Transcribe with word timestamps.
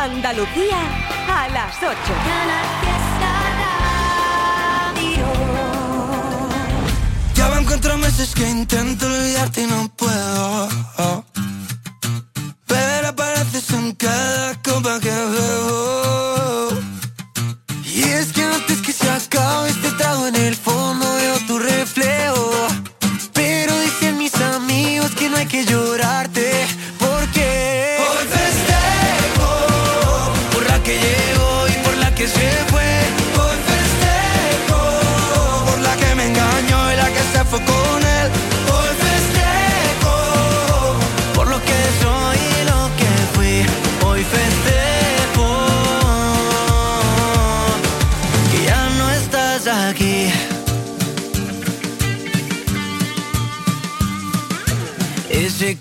Andalucía 0.00 0.78
a 1.28 1.48
las 1.48 1.76
8. 1.82 1.92
Ya 7.34 7.48
van 7.48 7.64
cuatro 7.64 7.98
meses 7.98 8.32
que 8.32 8.48
intento 8.48 9.06
olvidarte 9.06 9.62
y 9.62 9.66
no 9.66 9.88
puedo. 9.96 10.68
Pero 12.66 13.08
apareces 13.08 13.70
en 13.70 13.92
cada 13.96 14.54
copa 14.62 15.00
que 15.00 15.10
veo 15.10 15.87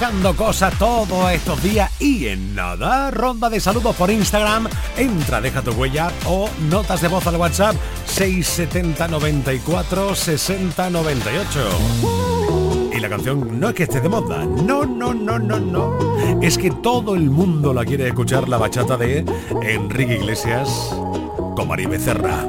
dejando 0.00 0.34
cosas 0.34 0.76
todos 0.76 1.30
estos 1.30 1.62
días 1.62 1.88
y 2.00 2.26
en 2.26 2.56
nada, 2.56 3.12
ronda 3.12 3.48
de 3.48 3.60
saludos 3.60 3.94
por 3.94 4.10
Instagram, 4.10 4.68
entra, 4.96 5.40
deja 5.40 5.62
tu 5.62 5.70
huella 5.70 6.10
o 6.26 6.50
notas 6.68 7.00
de 7.00 7.06
voz 7.06 7.24
al 7.28 7.36
WhatsApp 7.36 7.76
670 8.06 9.06
94 9.06 10.14
Y 12.92 12.98
la 12.98 13.08
canción 13.08 13.60
no 13.60 13.68
es 13.68 13.74
que 13.76 13.84
esté 13.84 14.00
de 14.00 14.08
moda, 14.08 14.44
no, 14.44 14.84
no, 14.84 15.14
no, 15.14 15.38
no, 15.38 15.60
no. 15.60 16.40
Es 16.42 16.58
que 16.58 16.72
todo 16.72 17.14
el 17.14 17.30
mundo 17.30 17.72
la 17.72 17.84
quiere 17.84 18.08
escuchar, 18.08 18.48
la 18.48 18.58
bachata 18.58 18.96
de 18.96 19.24
Enrique 19.62 20.16
Iglesias 20.16 20.68
con 21.54 21.68
Mari 21.68 21.86
Becerra. 21.86 22.44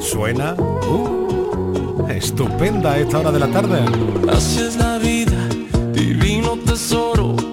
Suena... 0.00 0.54
Uh, 0.54 1.20
estupenda 2.08 2.92
a 2.92 2.98
esta 2.98 3.18
hora 3.20 3.32
de 3.32 3.38
la 3.38 3.48
tarde. 3.48 3.80
the 6.64 6.76
sorrow 6.76 7.49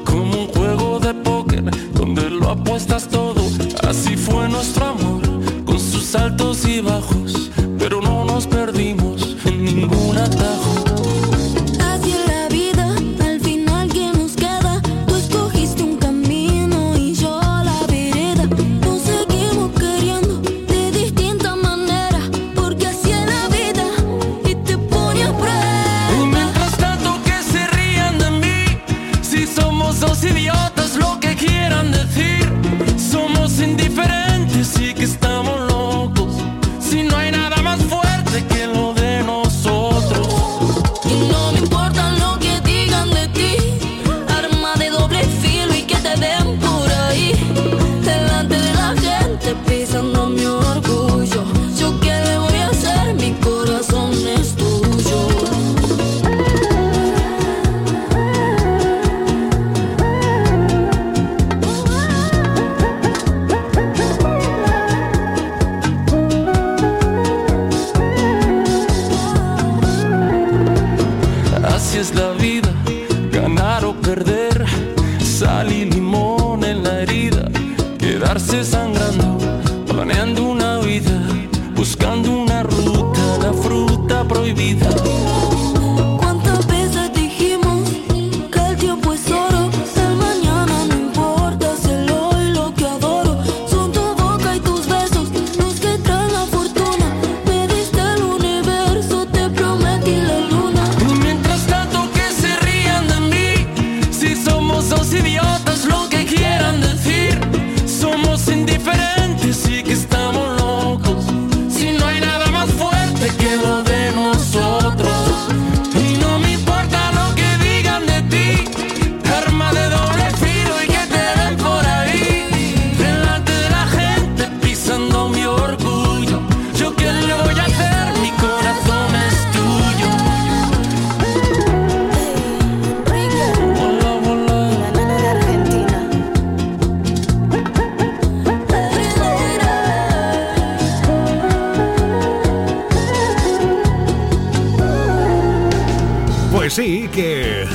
Sí, 146.69 147.09
que 147.13 147.65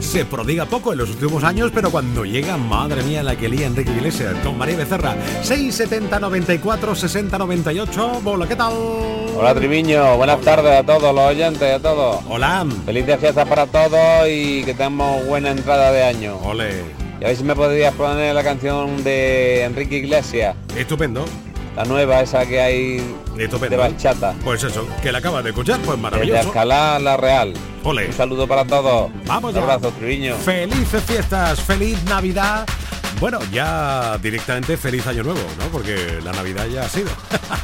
se 0.00 0.26
prodiga 0.26 0.66
poco 0.66 0.92
en 0.92 0.98
los 0.98 1.10
últimos 1.10 1.42
años, 1.44 1.70
pero 1.74 1.90
cuando 1.90 2.26
llega, 2.26 2.58
madre 2.58 3.02
mía, 3.02 3.22
la 3.22 3.36
que 3.36 3.48
lía 3.48 3.66
Enrique 3.66 3.90
Iglesias 3.90 4.34
con 4.44 4.58
María 4.58 4.76
Becerra. 4.76 5.16
670 5.42 6.20
94 6.20 6.94
60 6.94 7.38
98. 7.38 8.20
Hola, 8.24 8.46
¿qué 8.46 8.54
tal? 8.54 8.74
Hola 8.74 9.54
Triviño, 9.54 10.16
buenas 10.18 10.40
tardes 10.42 10.78
a 10.78 10.84
todos 10.84 11.14
los 11.14 11.24
oyentes, 11.24 11.74
a 11.74 11.78
todos. 11.80 12.20
Hola. 12.28 12.66
Feliz 12.84 13.06
de 13.06 13.16
fiestas 13.16 13.48
para 13.48 13.66
todos 13.66 14.28
y 14.28 14.62
que 14.64 14.74
tengamos 14.74 15.26
buena 15.26 15.50
entrada 15.50 15.90
de 15.90 16.04
año. 16.04 16.36
Ole. 16.44 16.84
Y 17.20 17.24
a 17.24 17.28
ver 17.28 17.36
si 17.36 17.44
me 17.44 17.56
podrías 17.56 17.94
poner 17.94 18.34
la 18.34 18.44
canción 18.44 19.02
de 19.04 19.64
Enrique 19.64 19.96
Iglesias, 19.96 20.54
Estupendo. 20.76 21.24
La 21.76 21.84
nueva, 21.84 22.22
esa 22.22 22.46
que 22.46 22.60
hay 22.60 23.14
de 23.36 23.76
bachata. 23.76 24.34
Pues 24.42 24.64
eso, 24.64 24.88
que 25.02 25.12
la 25.12 25.18
acabas 25.18 25.44
de 25.44 25.50
escuchar, 25.50 25.78
pues 25.80 25.98
maravilloso. 25.98 26.48
Alcalá, 26.48 26.98
La 26.98 27.18
Real. 27.18 27.52
Ole. 27.84 28.06
Un 28.06 28.12
saludo 28.14 28.48
para 28.48 28.64
todos. 28.64 29.10
Vamos 29.26 29.54
Un 29.54 29.62
abrazo, 29.62 29.92
Triviño. 29.92 30.36
Felices 30.36 31.02
fiestas, 31.04 31.60
feliz 31.60 32.02
Navidad. 32.04 32.66
Bueno, 33.20 33.38
ya 33.52 34.18
directamente 34.18 34.76
feliz 34.76 35.06
año 35.06 35.22
nuevo, 35.22 35.40
¿no? 35.58 35.66
Porque 35.66 36.18
la 36.24 36.32
Navidad 36.32 36.66
ya 36.66 36.84
ha 36.84 36.88
sido. 36.88 37.10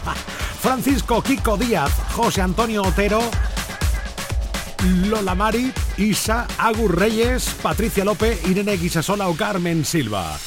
Francisco 0.60 1.22
Kiko 1.22 1.56
Díaz, 1.56 1.90
José 2.12 2.42
Antonio 2.42 2.82
Otero, 2.82 3.20
Lola 5.08 5.34
Mari, 5.34 5.72
Isa, 5.96 6.46
Agur 6.58 6.98
Reyes, 6.98 7.48
Patricia 7.62 8.04
López, 8.04 8.46
Irene 8.46 8.76
Guisasola 8.76 9.28
o 9.28 9.34
Carmen 9.34 9.84
Silva. 9.84 10.38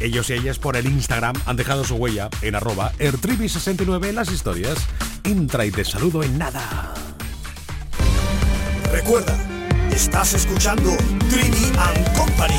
Ellos 0.00 0.30
y 0.30 0.34
ellas 0.34 0.58
por 0.58 0.76
el 0.76 0.86
Instagram 0.86 1.34
han 1.46 1.56
dejado 1.56 1.84
su 1.84 1.96
huella 1.96 2.28
en 2.42 2.54
arroba 2.54 2.92
ertribi69 2.98 4.08
en 4.08 4.14
las 4.14 4.30
historias. 4.30 4.78
Entra 5.24 5.66
y 5.66 5.70
te 5.70 5.84
saludo 5.84 6.22
en 6.22 6.38
nada. 6.38 6.94
Recuerda, 8.92 9.36
estás 9.92 10.34
escuchando 10.34 10.96
Trini 11.30 11.72
and 11.76 12.16
Company. 12.16 12.58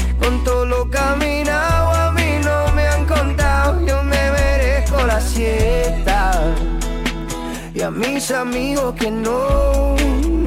con 0.21 0.43
todo 0.43 0.65
lo 0.65 0.89
caminado 0.89 1.89
a 1.89 2.11
mí 2.11 2.39
no 2.43 2.71
me 2.73 2.87
han 2.87 3.05
contado, 3.05 3.85
yo 3.85 4.03
me 4.03 4.31
merezco 4.31 5.03
la 5.05 5.19
siesta. 5.19 6.31
Y 7.73 7.81
a 7.81 7.89
mis 7.89 8.31
amigos 8.31 8.93
que 8.99 9.09
no 9.09 9.95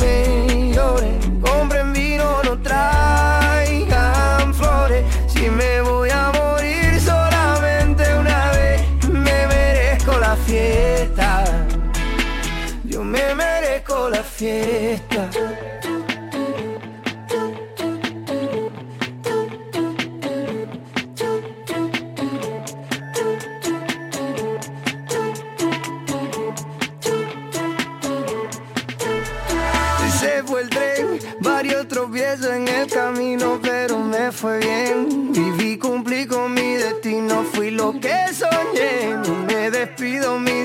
me 0.00 0.72
lloren, 0.72 1.40
compren 1.40 1.92
vino, 1.92 2.42
no 2.44 2.56
traigan 2.62 4.54
flores, 4.54 5.04
si 5.26 5.50
me 5.50 5.80
voy 5.80 6.10
a 6.10 6.30
morir 6.32 7.00
solamente 7.00 8.04
una 8.14 8.50
vez, 8.52 8.80
me 9.08 9.46
merezco 9.48 10.18
la 10.18 10.36
fiesta. 10.36 11.44
Yo 12.84 13.02
me 13.02 13.34
merezco 13.34 14.08
la 14.08 14.22
fiesta. 14.22 15.13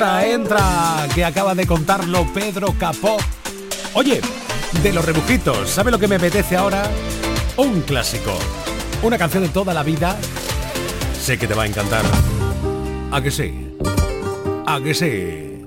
Entra, 0.00 0.26
entra, 0.26 1.08
que 1.14 1.24
acaba 1.26 1.54
de 1.54 1.66
contarlo 1.66 2.26
Pedro 2.32 2.74
Capó. 2.78 3.18
Oye, 3.92 4.22
de 4.82 4.92
los 4.94 5.04
rebujitos, 5.04 5.68
¿sabe 5.68 5.90
lo 5.90 5.98
que 5.98 6.08
me 6.08 6.16
apetece 6.16 6.56
ahora? 6.56 6.84
Un 7.58 7.82
clásico, 7.82 8.32
una 9.02 9.18
canción 9.18 9.42
de 9.42 9.50
toda 9.50 9.74
la 9.74 9.82
vida. 9.82 10.16
Sé 11.20 11.38
que 11.38 11.46
te 11.46 11.52
va 11.52 11.64
a 11.64 11.66
encantar. 11.66 12.02
¿A 13.12 13.20
que 13.20 13.30
sí? 13.30 13.76
¿A 14.66 14.80
que 14.80 14.94
sí? 14.94 15.66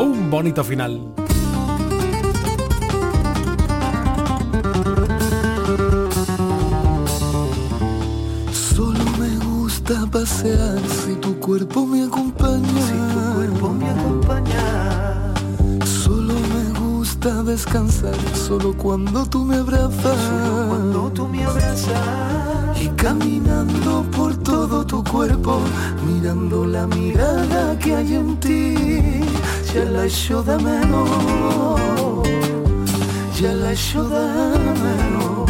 Un 0.00 0.30
bonito 0.30 0.64
final. 0.64 1.14
Solo 8.52 9.04
me 9.18 9.36
gusta 9.44 10.06
pasear 10.10 10.78
cuerpo 11.48 11.86
me 11.86 12.02
acompaña, 12.02 12.68
si 12.86 12.92
tu 12.92 13.34
cuerpo 13.34 13.70
me 13.70 13.88
acompaña, 13.88 15.32
solo 15.82 16.34
me 16.34 16.78
gusta 16.78 17.42
descansar, 17.42 18.14
solo 18.34 18.76
cuando 18.76 19.24
tú 19.24 19.46
me 19.46 19.56
abrazas, 19.56 20.18
cuando 20.68 21.10
tú 21.10 21.26
me 21.26 21.42
abrazas, 21.42 22.82
y 22.82 22.88
caminando 22.88 24.04
por 24.14 24.36
todo 24.36 24.84
tu 24.84 25.02
cuerpo, 25.02 25.62
mirando 26.06 26.66
la 26.66 26.86
mirada 26.86 27.78
que 27.78 27.96
hay 27.96 28.16
en 28.16 28.36
ti, 28.40 28.74
ya 29.72 29.84
la 29.86 30.04
echo 30.04 30.42
de 30.42 30.58
menos, 30.58 32.28
ya 33.40 33.54
la 33.54 33.72
echo 33.72 34.04
de 34.04 34.58
menos. 34.84 35.47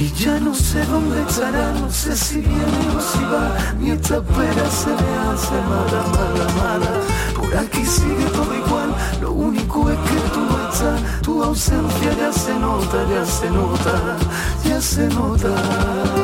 Y 0.00 0.12
ya 0.12 0.38
no 0.38 0.54
sé 0.54 0.84
dónde 0.84 1.20
estará, 1.22 1.72
no 1.72 1.90
sé 1.90 2.16
si 2.16 2.40
viene 2.40 2.88
o 2.96 3.00
si 3.00 3.18
va, 3.24 3.74
mi 3.80 3.90
esta 3.90 4.18
espera 4.18 4.70
se 4.70 4.90
me 4.90 5.12
hace 5.26 5.54
mala, 5.68 6.02
mala, 6.14 6.52
mala. 6.54 6.90
Por 7.34 7.56
aquí 7.56 7.84
sigue 7.84 8.24
todo 8.26 8.54
igual, 8.54 8.94
lo 9.20 9.32
único 9.32 9.90
es 9.90 9.98
que 9.98 10.20
tú 10.32 10.40
no 10.40 10.70
estás, 10.70 11.22
tu 11.22 11.42
ausencia 11.42 12.12
ya 12.16 12.32
se 12.32 12.54
nota, 12.60 12.96
ya 13.10 13.26
se 13.26 13.50
nota, 13.50 14.16
ya 14.64 14.80
se 14.80 15.08
nota. 15.08 16.17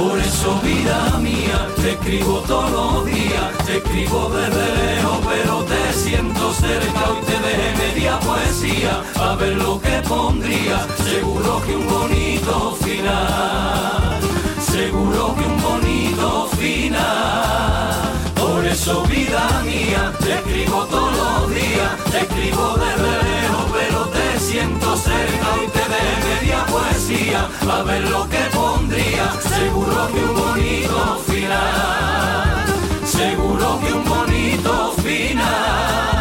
Por 0.00 0.18
eso 0.18 0.58
vida 0.62 1.18
mía, 1.18 1.68
te 1.76 1.90
escribo 1.90 2.40
todos 2.48 2.70
los 2.70 3.04
días, 3.04 3.48
te 3.66 3.76
escribo 3.76 4.30
desde 4.30 4.66
lejos, 4.80 5.18
pero 5.28 5.62
te 5.64 5.92
siento 5.92 6.54
cerca. 6.54 7.02
Y 7.20 7.26
te 7.26 7.36
dejé 7.46 7.76
media 7.76 8.18
poesía, 8.20 9.02
a 9.16 9.34
ver 9.36 9.56
lo 9.56 9.78
que 9.78 10.00
pondría, 10.08 10.86
seguro 11.04 11.60
que 11.66 11.76
un 11.76 11.86
bonito 11.86 12.78
final, 12.82 14.20
seguro 14.58 15.34
que 15.36 15.44
un 15.44 15.62
bonito 15.62 16.48
final. 16.56 17.90
Por 18.36 18.66
eso 18.66 19.02
vida 19.02 19.62
mía, 19.66 20.14
te 20.18 20.32
escribo 20.32 20.86
todos 20.86 21.14
los 21.14 21.50
días, 21.50 21.90
te 22.10 22.20
escribo 22.20 22.74
desde 22.84 23.12
lejos, 23.28 23.64
pero 23.76 23.98
te 24.06 24.19
siento 24.50 24.96
cerca 24.96 25.48
y 25.62 25.68
te 25.68 25.84
media 26.26 26.66
poesía, 26.66 27.48
a 27.70 27.82
ver 27.84 28.10
lo 28.10 28.28
que 28.28 28.42
pondría, 28.52 29.30
seguro 29.40 30.08
que 30.12 30.24
un 30.24 30.34
bonito 30.34 31.18
final, 31.28 32.64
seguro 33.04 33.80
que 33.80 33.92
un 33.92 34.04
bonito 34.04 34.92
final. 35.04 36.19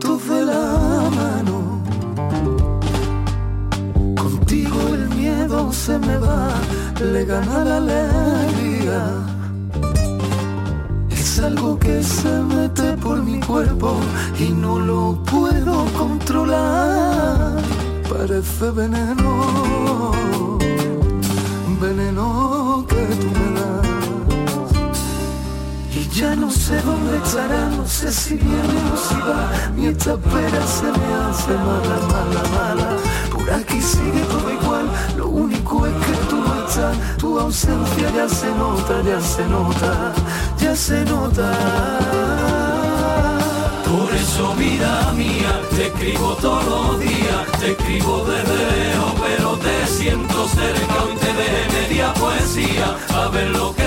Cogiditos 0.00 0.28
de 0.28 0.44
la 0.44 1.10
mano. 1.10 1.82
Contigo 4.16 4.94
el 4.94 5.08
miedo 5.10 5.72
se 5.72 5.98
me 5.98 6.16
va, 6.18 6.48
le 7.00 7.24
gana 7.24 7.64
la 7.64 7.76
alegría. 7.76 9.02
Es 11.10 11.38
algo 11.40 11.78
que 11.78 12.02
se 12.02 12.28
mete 12.42 12.96
por 12.96 13.22
mi 13.22 13.40
cuerpo 13.40 13.96
y 14.38 14.50
no 14.50 14.78
lo 14.78 15.22
puedo 15.24 15.84
controlar. 15.96 17.62
Parece 18.08 18.70
veneno, 18.70 20.12
veneno 21.80 22.59
ya 26.12 26.34
no 26.34 26.50
sé 26.50 26.80
dónde 26.82 27.16
estará, 27.18 27.66
no 27.76 27.86
sé 27.86 28.10
si 28.12 28.34
viene 28.34 28.78
o 28.92 28.96
si 28.96 29.14
va. 29.14 29.70
Mi 29.76 29.86
esta 29.86 30.12
espera 30.14 30.66
se 30.66 30.86
me 30.86 31.14
hace 31.24 31.52
mala, 31.52 31.96
mala, 32.12 32.42
mala. 32.56 32.96
Por 33.32 33.50
aquí 33.50 33.80
sigue 33.80 34.20
todo 34.22 34.50
igual, 34.50 34.86
lo 35.16 35.28
único 35.28 35.86
es 35.86 35.94
que 35.94 36.12
tú 36.28 36.36
no 36.36 36.66
estás. 36.66 36.96
Tu 37.18 37.38
ausencia 37.38 38.10
ya 38.14 38.28
se 38.28 38.50
nota, 38.54 39.02
ya 39.02 39.20
se 39.20 39.46
nota, 39.46 40.12
ya 40.58 40.76
se 40.76 41.04
nota. 41.04 42.60
Por 43.84 44.14
eso 44.14 44.54
vida 44.54 45.12
mía, 45.16 45.60
te 45.74 45.86
escribo 45.88 46.36
todos 46.36 46.64
los 46.64 47.00
días, 47.00 47.42
te 47.58 47.72
escribo 47.72 48.24
desde 48.24 48.56
lejos, 48.56 49.14
pero 49.20 49.56
te 49.56 49.86
siento 49.86 50.48
cerca 50.48 50.98
y 51.12 51.16
te 51.18 51.26
dejé 51.26 51.88
media 51.88 52.14
poesía, 52.14 52.96
a 53.16 53.28
ver 53.28 53.50
lo 53.50 53.74
que 53.74 53.79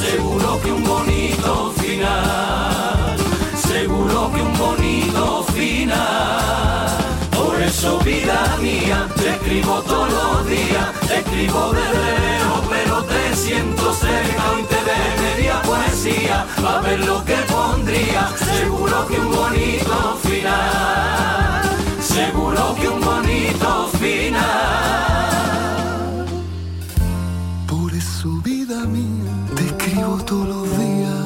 seguro 0.00 0.60
que 0.62 0.72
un 0.72 0.84
bonito 0.84 1.72
final, 1.78 3.16
seguro 3.56 4.30
que 4.32 4.42
un 4.42 4.58
bonito 4.58 5.44
final. 5.54 6.88
Por 7.30 7.60
eso 7.60 7.98
vida 8.00 8.56
mía, 8.60 9.08
te 9.16 9.30
escribo 9.30 9.82
todos 9.82 10.10
los 10.12 10.46
días, 10.46 10.88
escribo 11.10 11.72
desde 11.72 12.18
lejos, 12.26 12.60
pero 12.70 13.02
te 13.04 13.36
siento 13.36 13.92
cerca. 13.94 14.44
Y 14.60 14.62
te 14.64 14.82
media 15.22 15.62
poesía, 15.62 16.46
a 16.66 16.80
ver 16.80 17.00
lo 17.00 17.24
que 17.24 17.36
pondría, 17.52 18.28
seguro 18.36 19.06
que 19.08 19.18
un 19.18 19.30
bonito 19.30 20.18
final, 20.22 21.62
seguro 22.00 22.74
que 22.80 22.88
un 22.88 23.00
bonito 23.00 23.88
final. 23.98 24.52
Por 27.66 27.94
eso 27.94 28.28
vida 28.44 28.80
mía, 28.86 29.32
escribo 30.02 30.24
todos 30.24 30.48
los 30.48 30.78
días. 30.78 31.22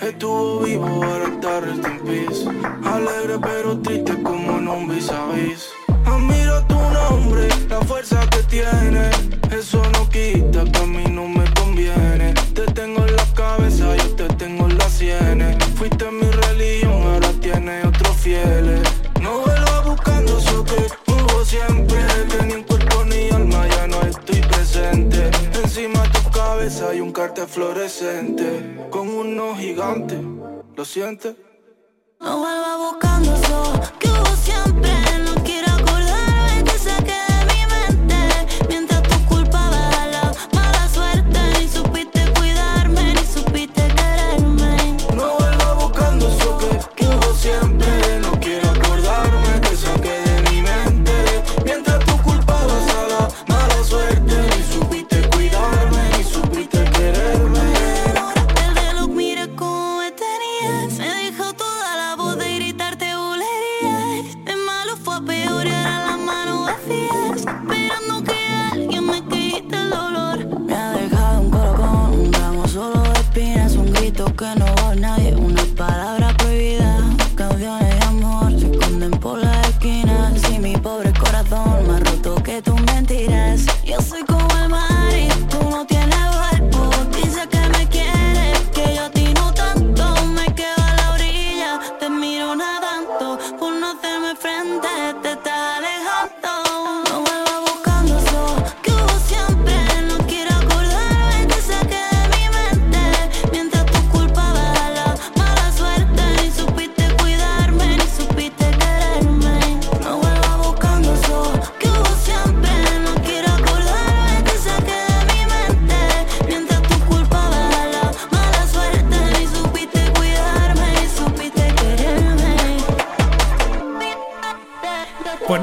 Estuvo 0.00 0.60
vivo, 0.60 0.86
ahora 0.86 1.28
está 1.28 1.60
rest 1.60 1.86
in. 1.86 2.86
Alegre 2.86 3.38
pero 3.40 3.78
triste 3.78 4.22
como 4.22 4.58
en 4.58 4.68
un 4.68 4.88
vis 4.88 5.10
a 5.10 5.26
vis. 5.32 5.68
Admiro 6.04 6.64
tu 6.66 6.74
nombre, 6.74 7.48
la 7.68 7.80
fuerza 7.82 8.18
que 8.30 8.42
tiene. 8.44 9.10
Eso 9.50 9.82
no 9.92 10.08
quita 10.08 10.64
que 10.64 10.78
a 10.78 10.86
mí 10.86 11.04
no 11.10 11.28
me 11.28 11.44
conviene. 11.54 12.34
Te 12.54 12.64
tengo 12.72 13.06
en 13.06 13.16
la 13.16 13.24
cabeza, 13.34 13.94
yo 13.96 14.08
te 14.16 14.26
tengo 14.34 14.68
en 14.68 14.78
las 14.78 14.92
sienes. 14.92 15.56
Fuiste 15.76 16.10
mi 16.10 16.30
religión, 16.30 16.92
ahora 16.92 17.28
tienes 17.40 17.84
otros 17.84 18.16
fieles. 18.16 18.80
No 19.20 19.40
vuelvas 19.40 19.84
buscando 19.84 20.38
eso 20.38 20.64
que 20.64 21.12
hubo 21.12 21.44
siempre. 21.44 21.98
Que 22.30 22.46
ni 22.46 22.62
cuerpo 22.64 23.04
ni 23.04 23.30
alma 23.30 23.66
ya 23.68 23.86
no 23.86 24.00
estoy 24.02 24.40
presente. 24.40 25.30
Encima 25.62 26.02
de 26.02 26.08
tu 26.10 26.30
cabeza 26.30 26.90
hay 26.90 27.00
un 27.00 27.12
cartel 27.12 27.46
fluorescente. 27.46 28.39
Gigantes, 29.70 30.18
¿lo 30.76 30.84
sientes? 30.84 31.36
No 32.18 32.38
vuelva 32.38 32.76
buscando 32.76 33.32
eso 33.32 33.72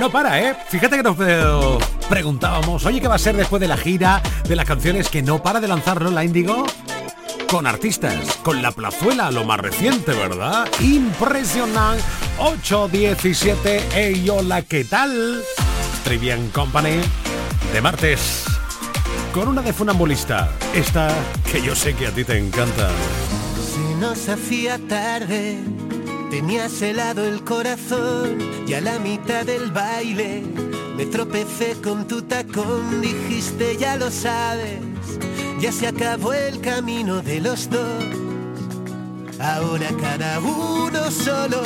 no 0.07 0.13
para, 0.13 0.39
¿eh? 0.39 0.55
Fíjate 0.69 0.95
que 0.95 1.03
nos 1.03 1.17
eh, 1.19 1.85
preguntábamos, 2.07 2.85
oye, 2.85 3.01
¿qué 3.01 3.09
va 3.09 3.15
a 3.15 3.19
ser 3.19 3.35
después 3.35 3.59
de 3.59 3.67
la 3.67 3.75
gira 3.75 4.21
de 4.47 4.55
las 4.55 4.65
canciones 4.65 5.09
que 5.09 5.21
no 5.21 5.43
para 5.43 5.59
de 5.59 5.67
lanzarlo 5.67 6.09
la 6.11 6.23
Índigo? 6.23 6.65
Con 7.49 7.67
artistas, 7.67 8.37
con 8.43 8.61
la 8.61 8.71
plazuela, 8.71 9.31
lo 9.31 9.43
más 9.43 9.59
reciente, 9.59 10.13
¿verdad? 10.13 10.65
Impresionante. 10.79 12.03
8.17, 12.39 13.81
hey, 13.93 14.29
hola, 14.29 14.61
¿qué 14.61 14.85
tal? 14.85 15.41
Trivian 16.05 16.49
Company 16.51 17.01
de 17.73 17.81
martes. 17.81 18.45
Con 19.33 19.49
una 19.49 19.61
de 19.61 19.73
funambulista, 19.73 20.49
esta 20.73 21.09
que 21.51 21.61
yo 21.61 21.75
sé 21.75 21.95
que 21.95 22.07
a 22.07 22.11
ti 22.11 22.23
te 22.23 22.37
encanta. 22.37 22.89
Si 23.73 23.99
nos 23.99 24.29
hacía 24.29 24.79
tarde 24.87 25.57
Tenías 26.29 26.81
helado 26.81 27.23
el 27.25 27.43
corazón 27.45 28.37
y 28.67 28.73
a 28.73 28.81
la 28.81 28.99
mitad 28.99 29.45
del 29.45 29.71
baile. 29.71 30.43
Me 30.97 31.05
tropecé 31.05 31.75
con 31.81 32.05
tu 32.05 32.21
tacón, 32.21 33.01
dijiste 33.01 33.77
ya 33.77 33.95
lo 33.95 34.11
sabes, 34.11 34.81
ya 35.59 35.71
se 35.71 35.87
acabó 35.87 36.33
el 36.33 36.59
camino 36.59 37.21
de 37.21 37.39
los 37.39 37.69
dos. 37.69 38.03
Ahora 39.39 39.87
cada 40.01 40.39
uno 40.39 41.11
solo, 41.11 41.61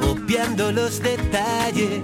obviando 0.00 0.72
los 0.72 1.02
detalles, 1.02 2.02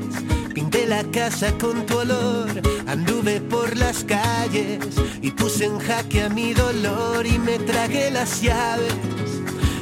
pinté 0.53 0.87
la 0.87 1.05
casa 1.05 1.53
con 1.59 1.87
tu 1.87 1.99
olor, 1.99 2.49
anduve 2.87 3.41
por 3.41 3.77
las 3.79 4.05
calles 4.05 4.81
y 5.23 5.31
puse 5.31 5.65
en 5.65 5.79
jaque 5.79 6.25
a 6.25 6.29
mi 6.29 6.53
dolor 6.53 7.27
y 7.27 7.39
me 7.39 7.59
tragué 7.61 8.11
las 8.11 8.43
llaves 8.43 8.95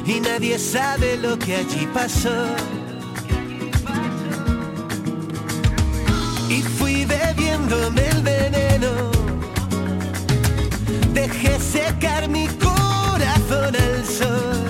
y 0.07 0.21
nadie 0.21 0.57
sabe 0.57 1.17
lo 1.17 1.37
que 1.37 1.57
allí 1.57 1.85
pasó. 1.93 2.45
Y 6.49 6.61
fui 6.61 7.05
bebiéndome 7.05 8.07
el 8.09 8.21
veneno, 8.21 9.11
dejé 11.13 11.59
secar 11.59 12.29
mi 12.29 12.47
corazón 12.47 13.75
al 13.75 14.05
sol. 14.05 14.63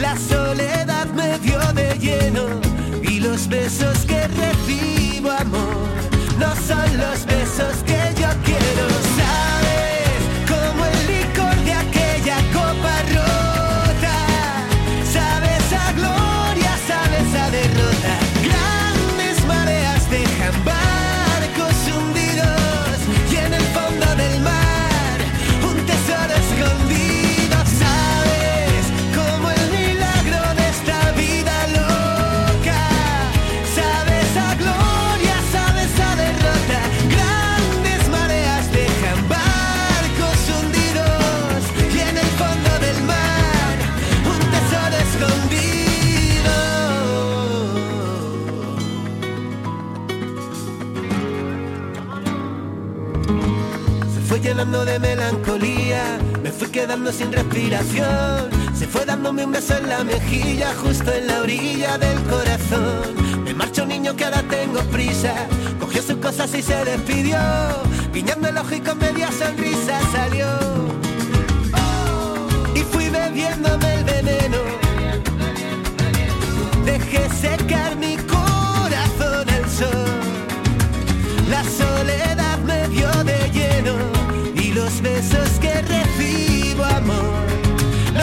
La 0.00 0.16
soledad 0.16 1.06
me 1.14 1.38
dio 1.38 1.60
de 1.72 1.96
lleno 1.98 2.46
y 3.02 3.20
los 3.20 3.48
besos 3.48 3.98
que 4.06 4.26
recibo 4.26 5.30
amor 5.30 5.86
no 6.38 6.54
son 6.66 6.98
los 6.98 7.24
besos 7.26 7.76
que 7.86 8.20
yo 8.20 8.28
quiero. 8.44 9.25
Sin 57.16 57.32
respiración. 57.32 58.50
Se 58.74 58.86
fue 58.86 59.04
dándome 59.06 59.44
un 59.44 59.52
beso 59.52 59.74
en 59.76 59.88
la 59.88 60.04
mejilla, 60.04 60.74
justo 60.74 61.10
en 61.12 61.26
la 61.26 61.40
orilla 61.40 61.96
del 61.96 62.22
corazón. 62.24 63.42
Me 63.42 63.54
marchó 63.54 63.86
niño 63.86 64.14
que 64.14 64.24
ahora 64.24 64.42
tengo 64.42 64.80
prisa, 64.90 65.34
cogió 65.80 66.02
sus 66.02 66.16
cosas 66.16 66.54
y 66.54 66.62
se 66.62 66.84
despidió. 66.84 67.38
Guiñando 68.12 68.48
el 68.48 68.58
ojo 68.58 68.74
y 68.74 68.80
con 68.80 68.98
media 68.98 69.30
sonrisa 69.32 69.98
salió. 70.12 70.46
Y 72.74 72.80
fui 72.80 73.08
bebiéndome 73.08 73.94
el 73.94 74.04
veneno. 74.04 74.58
Dejé 76.84 77.28
secar 77.30 77.96
mi 77.96 78.16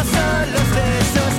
son 0.06 0.52
los 0.52 1.33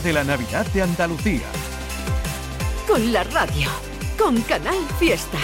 De 0.00 0.14
la 0.14 0.24
Navidad 0.24 0.64
de 0.72 0.80
Andalucía. 0.80 1.44
Con 2.88 3.12
la 3.12 3.24
radio. 3.24 3.68
Con 4.18 4.40
Canal 4.40 4.78
Fiesta. 4.98 5.38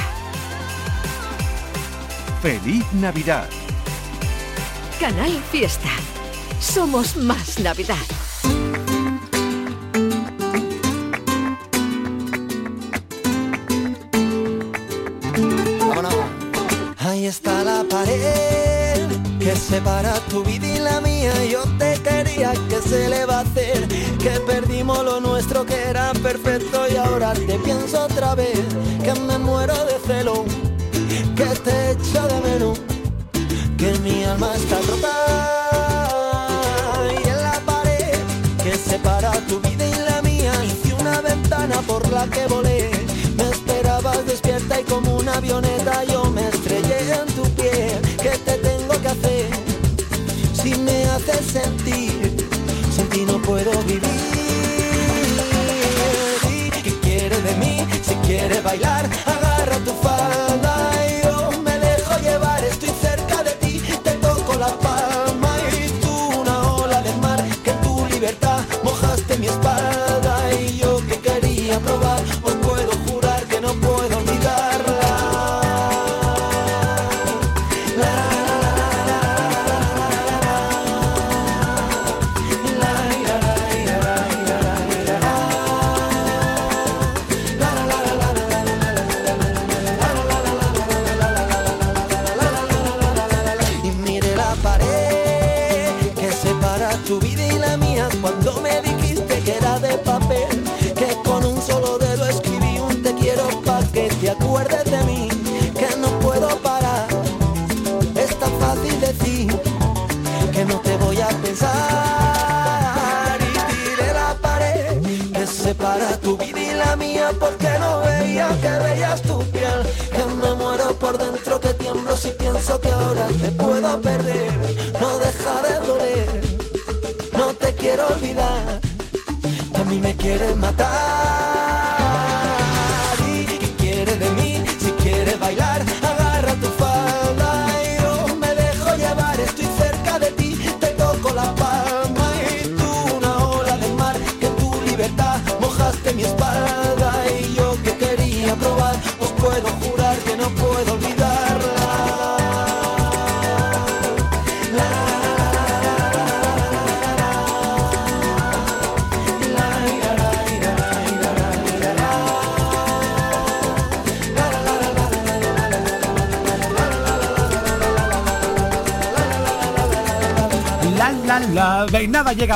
Feliz 2.41 2.83
Navidad. 2.95 3.47
Canal 4.99 5.33
Fiesta. 5.53 5.91
Somos 6.61 7.15
más 7.17 7.59
Navidad. 7.59 8.18
Perfecto 26.19 26.87
y 26.93 26.97
ahora 26.97 27.33
te 27.33 27.59
pienso 27.59 28.05
otra 28.05 28.35
vez. 28.35 28.59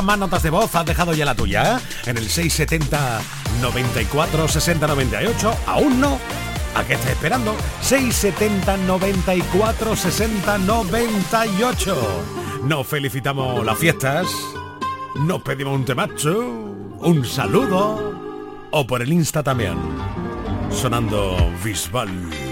Más 0.02 0.18
notas 0.18 0.42
de 0.42 0.50
voz, 0.50 0.74
has 0.74 0.86
dejado 0.86 1.14
ya 1.14 1.24
la 1.24 1.34
tuya, 1.34 1.76
¿eh? 1.76 1.80
En 2.10 2.18
el 2.18 2.28
670 2.28 3.20
94 3.60 4.48
60 4.48 4.86
98, 4.86 5.54
aún 5.66 6.00
no. 6.00 6.18
¿A 6.74 6.84
qué 6.84 6.94
estás 6.94 7.10
esperando? 7.10 7.54
670 7.82 8.76
94 8.78 9.96
60 9.96 10.58
98. 10.58 12.24
Nos 12.64 12.86
felicitamos 12.86 13.64
las 13.64 13.78
fiestas, 13.78 14.26
nos 15.16 15.42
pedimos 15.42 15.74
un 15.74 15.84
temacho, 15.84 16.38
un 17.00 17.24
saludo, 17.24 18.14
o 18.70 18.86
por 18.86 19.02
el 19.02 19.12
Insta 19.12 19.42
también, 19.42 19.76
sonando 20.70 21.52
Bisbal. 21.64 22.51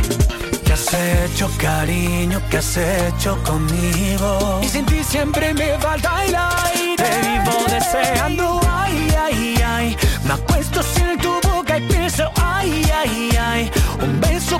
¿Qué 0.71 0.75
has 0.75 0.93
hecho, 0.93 1.49
cariño? 1.57 2.41
¿Qué 2.49 2.59
has 2.59 2.77
hecho 2.77 3.37
conmigo? 3.43 4.61
Y 4.63 4.69
sin 4.69 4.85
ti 4.85 5.03
siempre 5.03 5.53
me 5.53 5.77
falta 5.79 6.23
el 6.23 6.33
aire. 6.33 6.95
Te 6.95 7.27
vivo 7.27 7.65
deseando, 7.67 8.61
ay, 8.69 9.13
ay, 9.21 9.61
ay. 9.65 9.97
Me 10.23 10.31
acuesto 10.31 10.81
sin 10.81 11.17
tu 11.17 11.33
boca 11.41 11.77
y 11.77 11.81
pienso, 11.89 12.31
ay, 12.41 12.89
ay, 12.89 13.37
ay. 13.37 13.71
Un 14.01 14.21
beso 14.21 14.57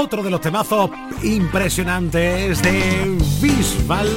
Otro 0.00 0.22
de 0.22 0.30
los 0.30 0.40
temazos 0.40 0.90
impresionantes 1.24 2.62
de 2.62 3.18
Bisbal 3.40 4.08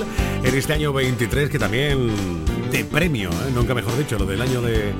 en 0.44 0.56
este 0.56 0.74
año 0.74 0.94
23, 0.94 1.50
que 1.50 1.58
también 1.58 2.12
de 2.70 2.86
premio, 2.86 3.32
¿eh? 3.32 3.52
nunca 3.52 3.74
mejor 3.74 3.98
dicho, 3.98 4.20
lo 4.20 4.28
del 4.28 4.44
año 4.44 4.62
de, 4.62 4.94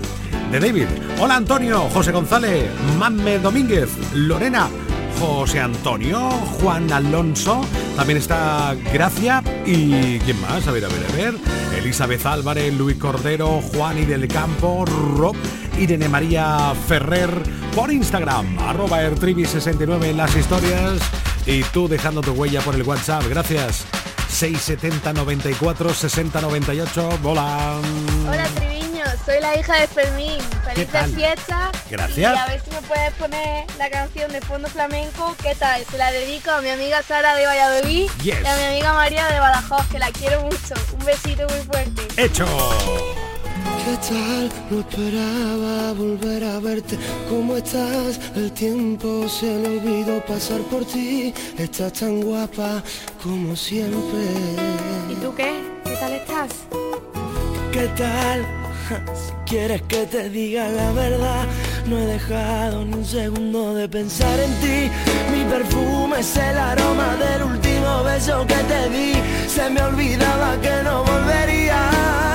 de 0.52 0.60
David. 0.60 0.88
Hola 1.20 1.36
Antonio, 1.36 1.82
José 1.94 2.12
González, 2.12 2.72
Mamme 2.98 3.38
Domínguez, 3.38 3.91
Lorena, 4.15 4.70
José 5.20 5.60
Antonio, 5.60 6.32
Juan 6.60 6.91
Alonso, 6.91 7.62
también 7.96 8.17
está 8.17 8.76
Gracia 8.91 9.44
y 9.67 10.17
¿quién 10.17 10.41
más? 10.41 10.67
A 10.67 10.72
ver, 10.72 10.86
a 10.86 10.88
ver, 10.88 11.06
a 11.08 11.15
ver. 11.15 11.36
Elizabeth 11.78 12.26
Álvarez, 12.26 12.74
Luis 12.74 12.98
Cordero, 12.98 13.62
Juan 13.62 14.00
y 14.00 14.06
del 14.06 14.28
Campo, 14.28 14.86
Rob, 14.86 15.36
Irene 15.78 16.08
María 16.10 16.74
Ferrer 16.88 17.30
por 17.76 17.92
Instagram, 17.92 18.58
arroba 18.60 19.02
ertrivi69 19.02 20.06
en 20.06 20.18
las 20.18 20.36
historias 20.36 21.00
y 21.46 21.64
tú 21.66 21.88
dejando 21.88 22.22
tu 22.22 22.32
huella 22.32 22.62
por 22.62 22.76
el 22.76 22.84
WhatsApp. 22.84 23.24
Gracias. 23.30 23.86
670 24.30 25.14
94 25.14 25.94
60 25.94 26.42
98. 26.42 27.10
Hola. 27.24 27.76
Hola 28.30 28.46
Triviño, 28.56 29.04
soy 29.26 29.42
la 29.42 29.58
hija 29.60 29.76
de 29.76 29.88
Fermín. 29.88 30.38
¿Qué 30.74 30.86
Felices 30.86 30.92
tal? 30.92 31.12
fiestas. 31.14 31.70
Gracias. 31.90 32.18
Y 32.18 32.40
a 32.40 32.46
ver 32.48 32.62
si 32.64 32.72
me 32.72 32.82
puedes 32.84 33.14
poner 33.16 33.66
la 33.78 33.90
canción 33.90 34.32
de 34.32 34.40
fondo 34.42 34.70
flamenco. 34.70 35.36
¿Qué 35.44 35.54
tal? 35.56 35.84
Se 35.92 35.98
la 35.98 36.12
dedico 36.14 36.50
a 36.52 36.62
mi 36.62 36.70
amiga 36.70 37.02
Sara 37.04 37.36
de 37.36 37.46
Valladolid 37.46 38.10
Yes. 38.24 38.38
y 38.42 38.48
a 38.48 38.56
mi 38.56 38.64
amiga 38.64 38.94
María 38.94 39.28
de 39.28 39.40
Badajoz, 39.40 39.86
que 39.88 40.00
la 40.00 40.12
quiero 40.12 40.44
mucho. 40.44 40.76
Un 40.98 41.06
besito 41.06 41.44
muy 41.50 41.60
fuerte. 41.66 42.02
Hecho. 42.16 42.46
¿Qué 43.84 43.98
tal? 43.98 44.52
No 44.70 44.80
esperaba 44.82 45.94
volver 45.94 46.44
a 46.44 46.60
verte. 46.60 47.00
¿Cómo 47.28 47.58
estás? 47.58 48.20
El 48.36 48.52
tiempo 48.52 49.28
se 49.28 49.58
le 49.58 49.80
olvidó 49.80 50.24
pasar 50.26 50.62
por 50.70 50.86
ti. 50.86 51.34
Estás 51.58 51.94
tan 51.94 52.22
guapa 52.22 52.84
como 53.24 53.56
siempre. 53.56 54.24
¿Y 55.10 55.15
tú 55.15 55.34
qué? 55.36 55.52
¿Qué 55.84 55.96
tal 56.00 56.13
estás? 56.13 56.52
¿Qué 57.72 57.88
tal? 57.98 58.46
Si 59.15 59.34
quieres 59.50 59.82
que 59.84 60.06
te 60.06 60.30
diga 60.30 60.67
la 60.70 60.91
verdad, 60.91 61.48
no 61.88 61.98
he 61.98 62.06
dejado 62.06 62.86
ni 62.86 62.94
un 62.94 63.06
segundo 63.06 63.74
de 63.74 63.89
pensar 63.89 64.39
en 64.39 64.54
ti. 64.62 64.91
Mi 65.34 65.44
perfume 65.46 66.20
es 66.20 66.38
el 66.38 66.58
aroma 66.58 67.15
del 67.15 67.44
último 67.44 68.04
beso 68.04 68.46
que 68.46 68.62
te 68.72 68.89
di. 68.89 69.13
Se 69.48 69.70
me 69.72 69.82
olvidaba 69.82 70.56
que 70.62 70.84
no 70.84 71.04
volvería. 71.04 72.31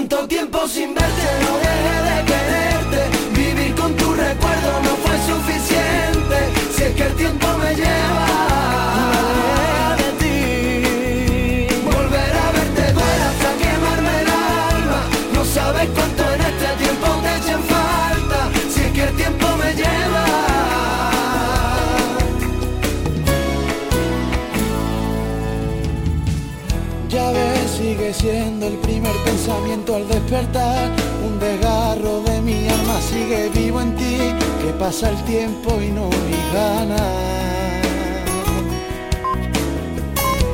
¿Cuánto 0.00 0.26
tiempo 0.28 0.66
sin 0.66 0.94
verte? 0.94 1.28
No 1.42 1.58
dejé 1.58 1.96
de 2.08 2.24
quererte. 2.24 3.00
Vivir 3.38 3.74
con 3.74 3.94
tu 3.96 4.14
recuerdo 4.14 4.80
no 4.82 4.96
fue 4.96 5.14
suficiente. 5.28 6.38
Si 6.74 6.82
es 6.84 6.94
que 6.94 7.02
el 7.02 7.14
tiempo 7.16 7.46
me 7.58 7.74
lleva. 7.74 9.09
Siendo 28.20 28.66
el 28.66 28.74
primer 28.74 29.16
pensamiento 29.24 29.96
al 29.96 30.06
despertar. 30.06 30.90
Un 31.26 31.38
desgarro 31.40 32.20
de 32.22 32.40
mi 32.42 32.68
alma 32.68 33.00
sigue 33.00 33.48
vivo 33.54 33.80
en 33.80 33.96
ti. 33.96 34.18
Que 34.62 34.72
pasa 34.78 35.10
el 35.10 35.16
tiempo 35.24 35.80
y 35.80 35.90
no 35.90 36.06
mi 36.28 36.40
ganas. 36.52 37.00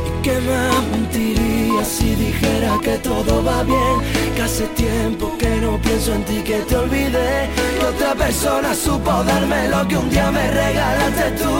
¿Y 0.07 0.23
qué 0.23 0.39
más 0.41 0.83
mentiría 0.93 1.85
si 1.85 2.15
dijera 2.15 2.79
que 2.83 2.99
todo 2.99 3.43
va 3.43 3.63
bien? 3.65 3.97
Que 4.35 4.43
hace 4.43 4.67
tiempo 4.69 5.37
que 5.39 5.51
no 5.57 5.79
pienso 5.79 6.15
en 6.15 6.25
ti, 6.25 6.37
que 6.45 6.59
te 6.69 6.77
olvidé. 6.77 7.49
Que 7.79 7.87
otra 7.87 8.15
persona 8.15 8.75
supo 8.75 9.25
darme 9.25 9.69
lo 9.69 9.87
que 9.89 9.97
un 9.97 10.09
día 10.09 10.31
me 10.31 10.51
regalaste 10.53 11.31
tú. 11.43 11.55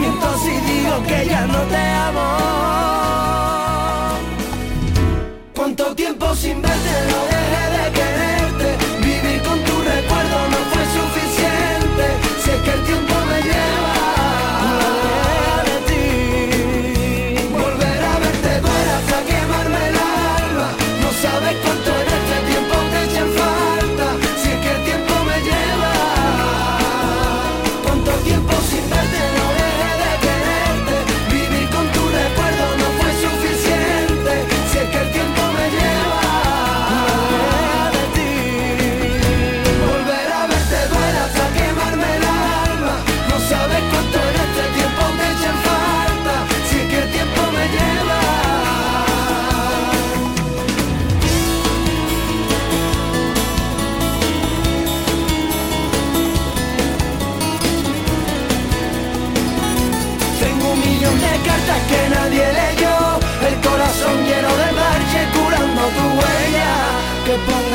Miento 0.00 0.28
si 0.42 0.54
digo 0.70 0.94
que 1.06 1.26
ya 1.26 1.46
no 1.46 1.60
te 1.72 1.76
amo. 2.08 2.72
¿Cuánto 5.74 5.96
tiempo 5.96 6.34
sin 6.34 6.60
verte 6.60 6.94
no 7.10 7.24
dejé 7.32 7.64
de 7.72 7.92
quererte? 7.96 8.76
Vivir 9.00 9.42
con 9.42 9.58
tu 9.64 9.80
recuerdo 9.80 10.48
no 10.50 10.58
fue 10.70 10.84
suficiente. 11.00 12.04
Es 12.40 12.60
que 12.62 12.70
el 12.72 12.84
tiempo 12.84 13.21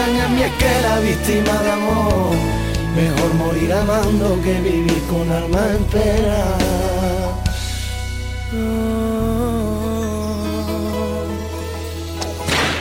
A 0.07 0.29
mí 0.29 0.41
es 0.41 0.53
que 0.53 0.81
la 0.83 0.99
víctima 0.99 1.61
de 1.63 1.71
amor 1.71 2.33
Mejor 2.95 3.33
morir 3.33 3.73
amando 3.73 4.41
que 4.41 4.53
vivir 4.61 5.03
con 5.09 5.29
alma 5.29 5.59
en 5.75 5.83
pena 5.83 6.37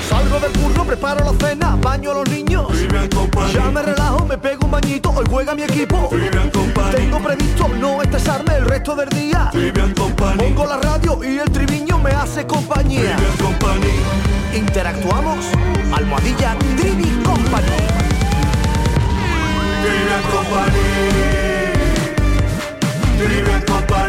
Salgo 0.08 0.38
del 0.38 0.52
curro, 0.52 0.84
preparo 0.84 1.24
la 1.24 1.48
cena, 1.48 1.76
baño 1.82 2.12
a 2.12 2.14
los 2.14 2.28
niños. 2.30 2.68
Ya 3.52 3.70
me 3.72 3.82
relajo, 3.82 4.24
me 4.24 4.38
pego 4.38 4.66
un 4.66 4.70
bañito, 4.70 5.10
hoy 5.10 5.24
juega 5.28 5.54
mi 5.56 5.62
equipo. 5.62 6.08
Tengo 6.94 7.18
previsto 7.18 7.68
no 7.68 8.02
estresarme 8.02 8.54
el 8.54 8.66
resto 8.66 8.94
del 8.94 9.08
día. 9.08 9.50
Pongo 10.38 10.66
la 10.66 10.76
radio 10.76 11.18
y 11.24 11.38
el 11.38 11.50
triviño 11.50 11.98
me 11.98 12.10
hace 12.10 12.46
compañía. 12.46 13.16
Interactuamos, 14.56 15.44
almohadilla 15.92 16.56
Trivi 16.78 17.10
Company. 17.22 17.76
Trivian 19.82 20.22
Company. 20.32 20.80
Trivian 23.18 23.62
Company. 23.66 24.05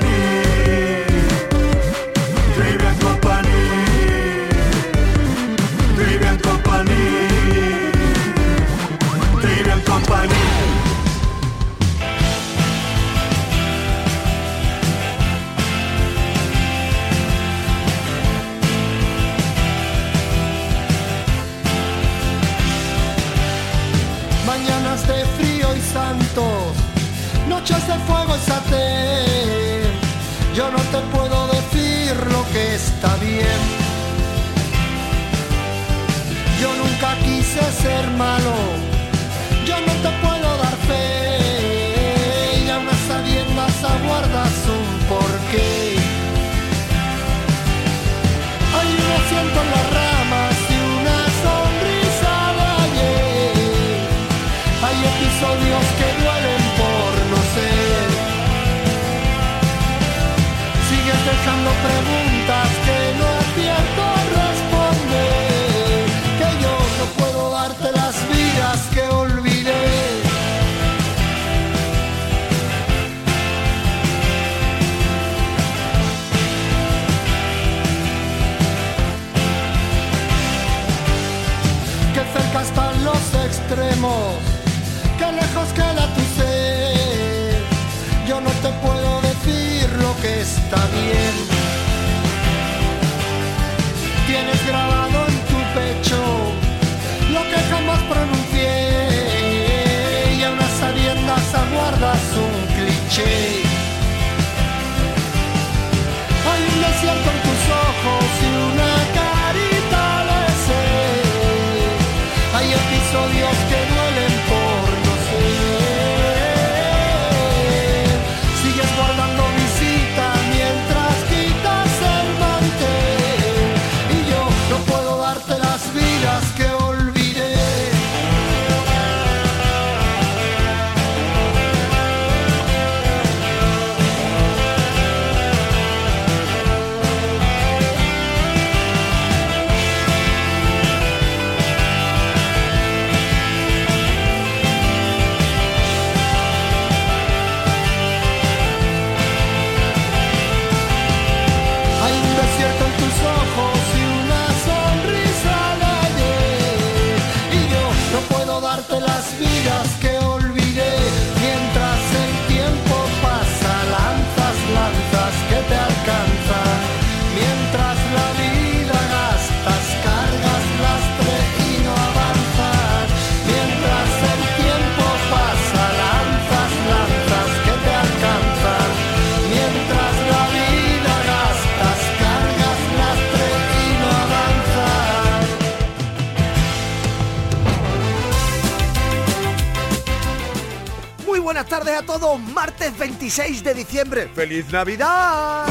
26 193.27 193.61
de 193.61 193.73
diciembre. 193.73 194.29
¡Feliz 194.33 194.71
Navidad! 194.71 195.67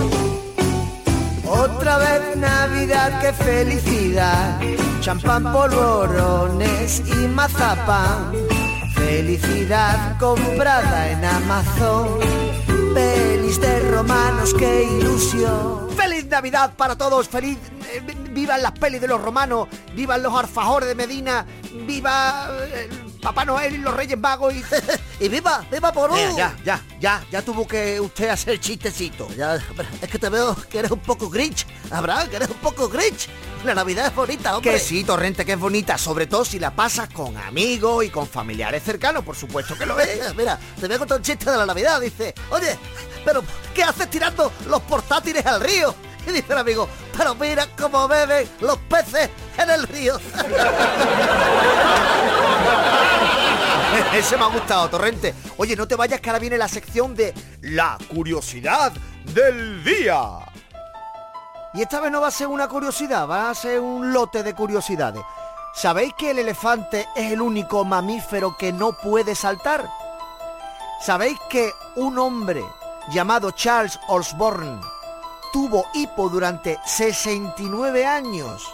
Otra 1.46 1.96
vez 1.96 2.36
Navidad, 2.36 3.18
qué 3.22 3.32
felicidad. 3.32 4.60
Champán, 5.00 5.50
polvorones 5.50 7.02
y 7.06 7.26
mazapán. 7.28 8.34
Felicidad 8.94 10.18
comprada 10.18 11.10
en 11.10 11.24
Amazon. 11.24 12.18
Pelis 12.92 13.58
de 13.58 13.80
romanos, 13.88 14.52
qué 14.52 14.82
ilusión. 14.82 15.88
¡Feliz 15.96 16.26
Navidad 16.26 16.74
para 16.76 16.94
todos! 16.94 17.26
¡Feliz! 17.26 17.56
eh, 17.90 18.02
¡Vivan 18.32 18.60
las 18.60 18.72
pelis 18.72 19.00
de 19.00 19.08
los 19.08 19.22
romanos! 19.22 19.68
¡Vivan 19.94 20.22
los 20.22 20.34
alfajores 20.34 20.90
de 20.90 20.94
Medina! 20.94 21.46
¡Viva 21.86 22.50
eh, 22.70 22.90
Papá 23.22 23.46
Noel 23.46 23.76
y 23.76 23.78
los 23.78 23.94
Reyes 23.94 24.18
Magos! 24.18 24.52
Y, 24.54 24.62
y 25.18 25.28
viva, 25.28 25.64
viva 25.70 25.92
por 25.92 26.10
Eh, 26.16 26.30
ya, 26.36 26.54
ya, 26.64 26.80
ya, 27.00 27.24
ya 27.30 27.42
tuvo 27.42 27.66
que 27.66 27.98
usted 28.00 28.28
hacer 28.28 28.60
chistecito. 28.60 29.28
Ya, 29.36 29.58
es 30.02 30.10
que 30.10 30.18
te 30.18 30.28
veo 30.28 30.54
que 30.68 30.80
eres 30.80 30.90
un 30.90 31.00
poco 31.00 31.30
grinch. 31.30 31.66
Abraham, 31.90 32.28
que 32.28 32.36
eres 32.36 32.50
un 32.50 32.58
poco 32.58 32.88
grinch. 32.88 33.28
La 33.64 33.74
Navidad 33.74 34.06
es 34.06 34.14
bonita, 34.14 34.56
hombre. 34.56 34.72
Que 34.72 34.78
sí, 34.78 35.04
Torrente, 35.04 35.44
que 35.44 35.52
es 35.52 35.58
bonita, 35.58 35.98
sobre 35.98 36.26
todo 36.26 36.44
si 36.44 36.58
la 36.58 36.70
pasas 36.70 37.08
con 37.08 37.36
amigos 37.38 38.04
y 38.04 38.10
con 38.10 38.26
familiares 38.26 38.82
cercanos, 38.82 39.24
por 39.24 39.34
supuesto 39.34 39.76
que 39.76 39.86
lo 39.86 39.98
es. 39.98 40.34
Mira, 40.36 40.58
te 40.78 40.86
voy 40.86 40.96
a 40.96 40.98
contar 40.98 41.18
un 41.18 41.24
chiste 41.24 41.50
de 41.50 41.56
la 41.56 41.66
Navidad. 41.66 42.00
Dice, 42.00 42.34
oye, 42.50 42.78
pero 43.24 43.42
¿qué 43.74 43.82
haces 43.82 44.10
tirando 44.10 44.52
los 44.68 44.82
portátiles 44.82 45.44
al 45.46 45.60
río? 45.60 45.94
Y 46.26 46.32
dice 46.32 46.52
el 46.52 46.58
amigo, 46.58 46.88
pero 47.16 47.36
mira 47.36 47.68
cómo 47.78 48.08
beben 48.08 48.48
los 48.60 48.76
peces 48.78 49.30
en 49.56 49.70
el 49.70 49.86
río. 49.86 50.18
Ese 54.14 54.36
me 54.36 54.44
ha 54.44 54.48
gustado, 54.48 54.88
Torrente. 54.88 55.34
Oye, 55.56 55.76
no 55.76 55.86
te 55.86 55.96
vayas 55.96 56.20
que 56.20 56.28
ahora 56.28 56.38
viene 56.38 56.58
la 56.58 56.68
sección 56.68 57.14
de 57.14 57.32
la 57.62 57.96
curiosidad 58.12 58.92
del 59.32 59.82
día. 59.84 60.22
Y 61.74 61.82
esta 61.82 62.00
vez 62.00 62.10
no 62.10 62.20
va 62.20 62.28
a 62.28 62.32
ser 62.32 62.46
una 62.46 62.68
curiosidad, 62.68 63.28
va 63.28 63.50
a 63.50 63.54
ser 63.54 63.80
un 63.80 64.12
lote 64.12 64.42
de 64.42 64.54
curiosidades. 64.54 65.22
¿Sabéis 65.74 66.14
que 66.14 66.30
el 66.30 66.38
elefante 66.38 67.06
es 67.14 67.32
el 67.32 67.40
único 67.40 67.84
mamífero 67.84 68.56
que 68.56 68.72
no 68.72 68.92
puede 68.92 69.34
saltar? 69.34 69.88
¿Sabéis 71.00 71.38
que 71.50 71.70
un 71.96 72.18
hombre 72.18 72.64
llamado 73.10 73.50
Charles 73.50 73.98
Osborne 74.08 74.80
tuvo 75.52 75.86
hipo 75.94 76.28
durante 76.28 76.78
69 76.84 78.06
años 78.06 78.66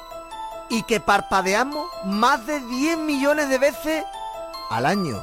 y 0.69 0.85
que 0.85 1.01
parpadeamos 1.01 1.91
más 2.05 2.47
de 2.47 2.61
10 2.61 2.99
millones 2.99 3.49
de 3.49 3.59
veces 3.59 4.05
al 4.73 4.87
año? 4.87 5.21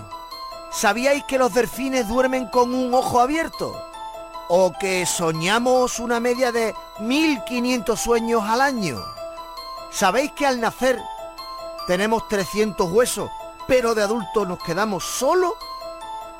¿Sabíais 0.72 1.24
que 1.24 1.40
los 1.40 1.54
delfines 1.54 2.08
duermen 2.08 2.48
con 2.48 2.74
un 2.74 2.94
ojo 2.94 3.20
abierto? 3.20 3.76
¿O 4.48 4.72
que 4.80 5.06
soñamos 5.06 6.00
una 6.00 6.20
media 6.20 6.52
de 6.52 6.76
1500 7.00 8.00
sueños 8.00 8.44
al 8.46 8.62
año? 8.62 9.00
¿Sabéis 9.92 10.32
que 10.34 10.46
al 10.46 10.62
nacer 10.62 11.00
tenemos 11.88 12.28
300 12.28 12.92
huesos, 12.92 13.32
pero 13.68 13.96
de 13.96 14.04
adultos 14.04 14.48
nos 14.48 14.60
quedamos 14.60 15.04
solo 15.04 15.56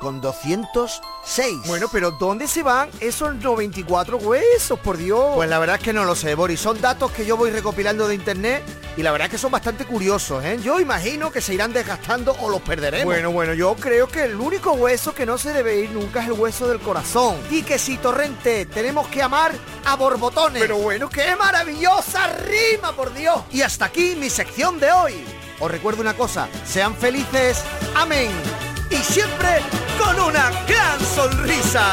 con 0.00 0.20
206? 0.20 1.58
Bueno, 1.66 1.86
pero 1.92 2.10
¿dónde 2.10 2.48
se 2.48 2.62
van 2.62 2.90
esos 2.98 3.36
94 3.36 4.16
huesos, 4.16 4.78
por 4.80 4.96
Dios? 4.96 5.34
Pues 5.34 5.48
la 5.48 5.58
verdad 5.58 5.76
es 5.76 5.82
que 5.82 5.92
no 5.92 6.04
lo 6.04 6.16
sé, 6.16 6.34
Boris. 6.34 6.58
Son 6.58 6.80
datos 6.80 7.12
que 7.12 7.24
yo 7.24 7.36
voy 7.36 7.50
recopilando 7.50 8.08
de 8.08 8.14
internet 8.16 8.64
y 8.96 9.02
la 9.02 9.12
verdad 9.12 9.26
es 9.26 9.32
que 9.32 9.38
son 9.38 9.52
bastante 9.52 9.84
curiosos, 9.84 10.42
¿eh? 10.44 10.58
Yo 10.62 10.80
imagino 10.80 11.30
que 11.30 11.40
se 11.40 11.54
irán 11.54 11.72
desgastando 11.72 12.34
o 12.40 12.48
los 12.48 12.62
perderemos. 12.62 13.04
Bueno, 13.04 13.30
bueno, 13.30 13.54
yo 13.54 13.76
creo 13.76 14.08
que 14.08 14.24
el 14.24 14.36
único 14.36 14.72
hueso 14.72 15.14
que 15.14 15.26
no 15.26 15.38
se 15.38 15.52
debe 15.52 15.80
ir 15.80 15.90
nunca 15.90 16.22
es 16.22 16.26
el 16.26 16.32
hueso 16.32 16.66
del 16.66 16.80
corazón. 16.80 17.36
Y 17.50 17.62
que 17.62 17.78
si 17.78 17.98
Torrente 17.98 18.66
tenemos 18.66 19.06
que 19.08 19.22
amar 19.22 19.52
a 19.84 19.96
borbotones. 19.96 20.62
Pero 20.62 20.78
bueno, 20.78 21.10
qué 21.10 21.36
maravillosa 21.36 22.26
rima, 22.28 22.92
por 22.92 23.12
Dios. 23.12 23.42
Y 23.52 23.62
hasta 23.62 23.84
aquí 23.84 24.16
mi 24.16 24.30
sección 24.30 24.80
de 24.80 24.90
hoy. 24.90 25.24
Os 25.60 25.70
recuerdo 25.70 26.00
una 26.00 26.14
cosa, 26.14 26.48
sean 26.64 26.94
felices, 26.96 27.62
amén. 27.94 28.30
Y 28.90 28.96
siempre 28.96 29.62
con 29.98 30.18
una 30.20 30.50
gran 30.66 30.98
sonrisa. 31.14 31.84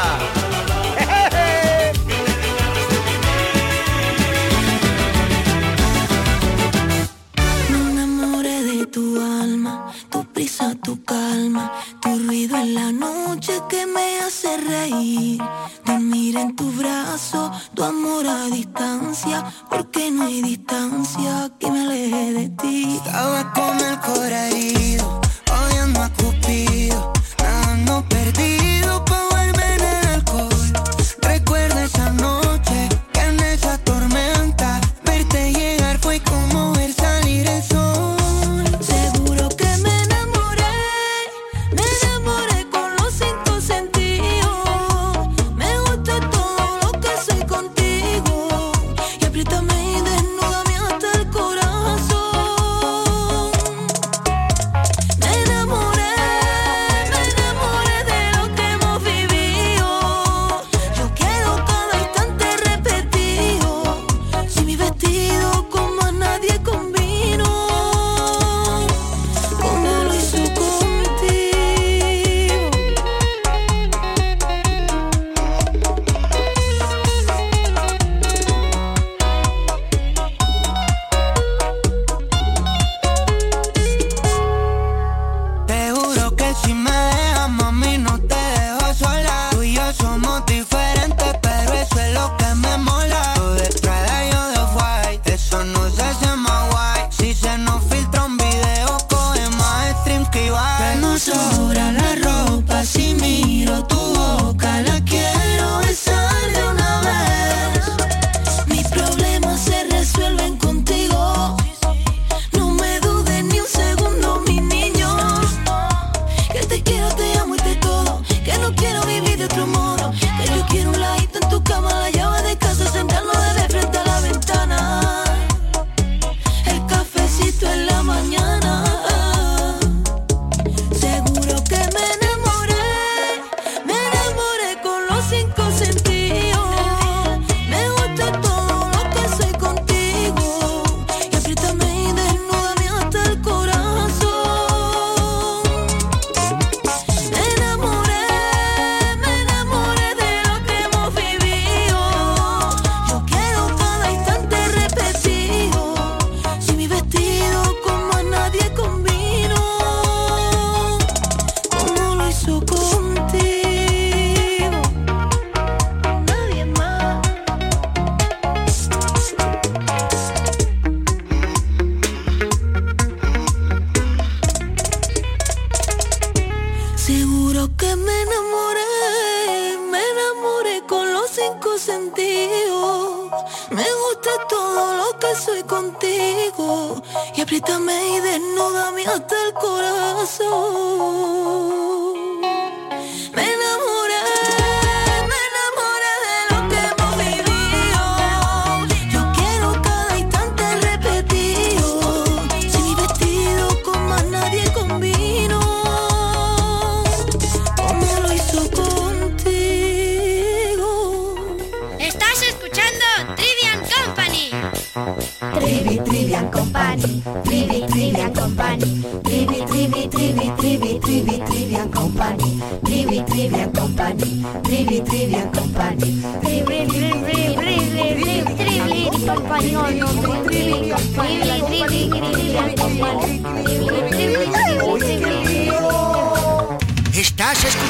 Me 7.70 7.90
enamoré 7.90 8.62
de 8.64 8.86
tu 8.86 9.16
alma, 9.16 9.92
tu 10.10 10.24
prisa, 10.32 10.74
tu 10.82 11.02
calma, 11.04 11.72
tu 12.00 12.18
ruido 12.26 12.56
en 12.56 12.74
la 12.74 12.90
noche 12.92 13.52
que 13.68 13.86
me 13.86 14.20
hace 14.20 14.56
reír. 14.56 15.40
Dormir 15.86 16.36
en 16.36 16.56
tu 16.56 16.70
brazo, 16.72 17.52
tu 17.74 17.84
amor 17.84 18.26
a 18.26 18.46
distancia, 18.46 19.44
porque 19.70 20.10
no 20.10 20.24
hay 20.24 20.42
distancia 20.42 21.50
que 21.60 21.70
me 21.70 21.82
aleje 21.82 22.32
de 22.32 22.48
ti. 22.60 23.00
Estaba 23.04 23.52
con 23.52 23.78
el 23.78 23.98
corazón 24.00 24.32
herido, 24.52 25.20
odiando 25.50 26.02
a 26.02 26.08
Cupido 26.10 26.67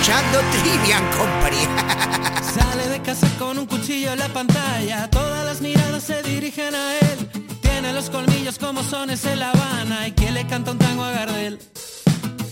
escuchando 0.09 0.39
Trivian 0.51 1.05
Company. 1.19 2.43
Sale 2.55 2.89
de 2.89 3.03
casa 3.03 3.29
con 3.39 3.59
un 3.59 3.67
cuchillo 3.67 4.13
en 4.13 4.19
la 4.19 4.29
pantalla, 4.29 5.09
todas 5.11 5.45
las 5.45 5.61
miradas 5.61 6.03
se 6.03 6.23
dirigen 6.23 6.75
a 6.75 6.99
él. 6.99 7.29
Tiene 7.61 7.93
los 7.93 8.09
colmillos 8.09 8.59
como 8.59 8.83
sones 8.83 9.25
en 9.27 9.39
La 9.41 9.51
Habana 9.51 10.09
y 10.09 10.13
que 10.13 10.31
le 10.31 10.47
canta 10.47 10.71
un 10.73 10.79
tango 10.79 11.05
a 11.05 11.11
Gardel. 11.11 11.59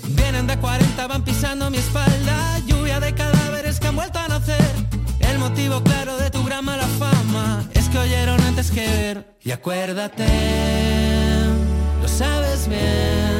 Vienen 0.08 0.46
de 0.46 0.58
40, 0.58 1.06
van 1.06 1.24
pisando 1.24 1.70
mi 1.70 1.78
espalda, 1.78 2.58
lluvia 2.66 3.00
de 3.00 3.14
cadáveres 3.14 3.80
que 3.80 3.86
han 3.86 3.96
vuelto 3.96 4.18
a 4.18 4.28
nacer. 4.28 4.70
El 5.20 5.38
motivo 5.38 5.82
claro 5.82 6.16
de 6.18 6.30
tu 6.30 6.44
gran 6.44 6.64
mala 6.64 6.86
fama 6.98 7.64
es 7.72 7.88
que 7.88 7.98
oyeron 7.98 8.40
antes 8.42 8.70
que 8.70 8.86
ver. 8.86 9.36
Y 9.42 9.50
acuérdate, 9.50 10.26
lo 12.02 12.08
sabes 12.08 12.68
bien, 12.68 13.35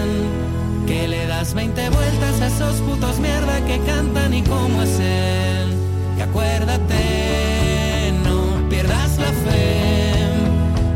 que 0.87 1.09
le 1.09 1.27
das 1.27 1.53
20 1.53 1.91
vueltas 1.91 2.41
a 2.41 2.47
esos 2.47 2.77
putos 2.83 3.19
mierda 3.19 3.61
que 3.67 3.79
cantan 3.81 4.33
y 4.33 4.43
cómo 4.43 4.83
es 4.83 4.99
él. 5.01 5.75
Y 6.17 6.21
acuérdate, 6.21 8.13
no 8.25 8.69
pierdas 8.69 9.19
la 9.19 9.33
fe, 9.45 10.15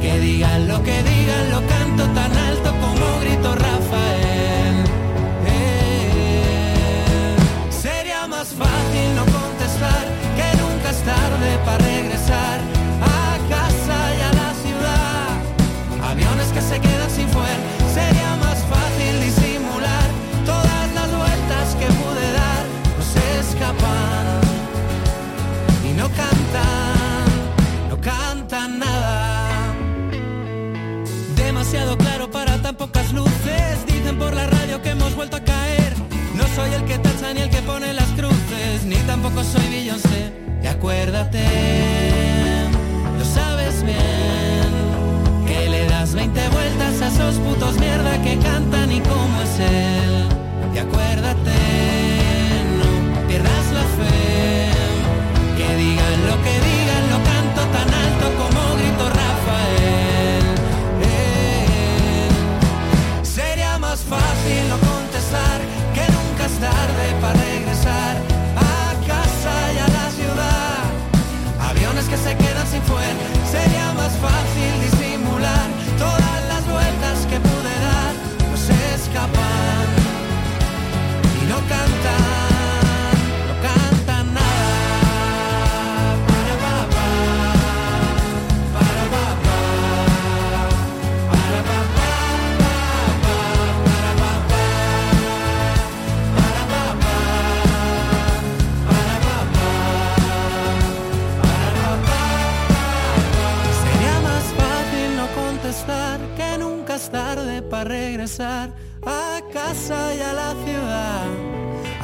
que 0.01 0.21
digan 0.21 0.69
lo 0.69 0.83
que 0.83 1.03
digan, 1.03 1.51
lo 1.51 1.61
canto 1.67 2.05
tan 2.19 2.33
alto 2.37 2.71
como 2.81 3.21
grito 3.21 3.55
Rafael. 3.55 4.85
Eh, 5.47 7.37
Sería 7.71 8.27
más 8.29 8.49
fácil 8.49 9.15
no 9.17 9.25
contestar 9.25 10.07
que 10.37 10.57
nunca 10.63 10.91
es 10.91 11.03
tarde 11.03 11.59
para 11.65 11.90
por 34.21 34.35
la 34.35 34.47
radio 34.47 34.83
que 34.83 34.91
hemos 34.91 35.15
vuelto 35.17 35.37
a 35.37 35.41
caer. 35.41 35.93
No 36.35 36.45
soy 36.55 36.71
el 36.75 36.85
que 36.85 36.99
tacha 36.99 37.33
ni 37.33 37.41
el 37.41 37.51
que 37.51 37.63
pone 37.63 37.93
las 37.95 38.11
cruces, 38.19 38.85
ni 38.85 38.97
tampoco 39.11 39.43
soy 39.43 39.67
Beyoncé. 39.71 40.23
Y 40.63 40.67
acuérdate, 40.67 41.43
lo 43.19 43.25
sabes 43.25 43.83
bien, 43.83 44.71
que 45.49 45.69
le 45.71 45.87
das 45.87 46.15
20 46.15 46.49
vueltas 46.57 47.03
a 47.03 47.09
esos 47.09 47.35
putos 47.47 47.75
mierda 47.81 48.13
que 48.23 48.37
cantan 48.39 48.93
y 48.93 49.01
cómo 49.01 49.37
es 49.47 49.55
él. 49.59 50.15
Y 50.75 50.79
acuérdate, 50.79 51.59
no 52.79 52.91
pierdas 53.29 53.67
la 53.79 53.87
fe, 53.99 54.71
que 55.59 55.69
digan 55.83 56.17
lo 56.29 56.37
que 56.45 56.55
digan, 56.69 57.03
lo 57.13 57.19
canto 57.31 57.63
tan 57.77 57.89
alto 58.05 58.27
como 58.41 58.61
grito 58.79 59.05
Rafael. 59.21 59.80
Tarde 66.61 67.07
para 67.23 67.33
regresar 67.33 68.17
a 68.55 69.07
casa 69.07 69.73
y 69.73 69.79
a 69.79 69.89
la 69.89 70.11
ciudad. 70.11 71.71
Aviones 71.71 72.07
que 72.07 72.17
se 72.17 72.37
quedan 72.37 72.67
sin 72.67 72.83
fuel. 72.83 73.17
Sería 73.51 73.93
más 73.95 74.13
fácil 74.19 75.00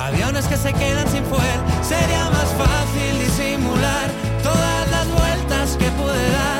Aviones 0.06 0.46
que 0.46 0.56
se 0.56 0.72
quedan 0.72 1.08
sin 1.08 1.24
fuel, 1.24 1.60
sería 1.82 2.30
más 2.30 2.48
fácil 2.56 3.18
disimular 3.18 4.08
todas 4.40 4.88
las 4.88 5.08
vueltas 5.08 5.76
que 5.76 5.90
pude 5.90 6.30
dar. 6.30 6.55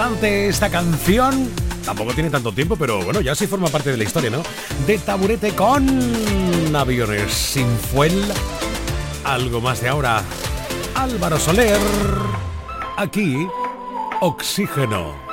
Esta 0.00 0.70
canción. 0.70 1.50
Tampoco 1.84 2.14
tiene 2.14 2.30
tanto 2.30 2.52
tiempo, 2.52 2.74
pero 2.74 3.04
bueno, 3.04 3.20
ya 3.20 3.34
sí 3.34 3.46
forma 3.46 3.68
parte 3.68 3.90
de 3.90 3.98
la 3.98 4.04
historia, 4.04 4.30
¿no? 4.30 4.42
De 4.86 4.96
taburete 4.96 5.54
con 5.54 6.74
aviones 6.74 7.30
sin 7.30 7.68
fuel. 7.76 8.24
Algo 9.24 9.60
más 9.60 9.82
de 9.82 9.88
ahora. 9.90 10.22
Álvaro 10.94 11.38
Soler. 11.38 11.78
Aquí, 12.96 13.46
oxígeno. 14.22 15.29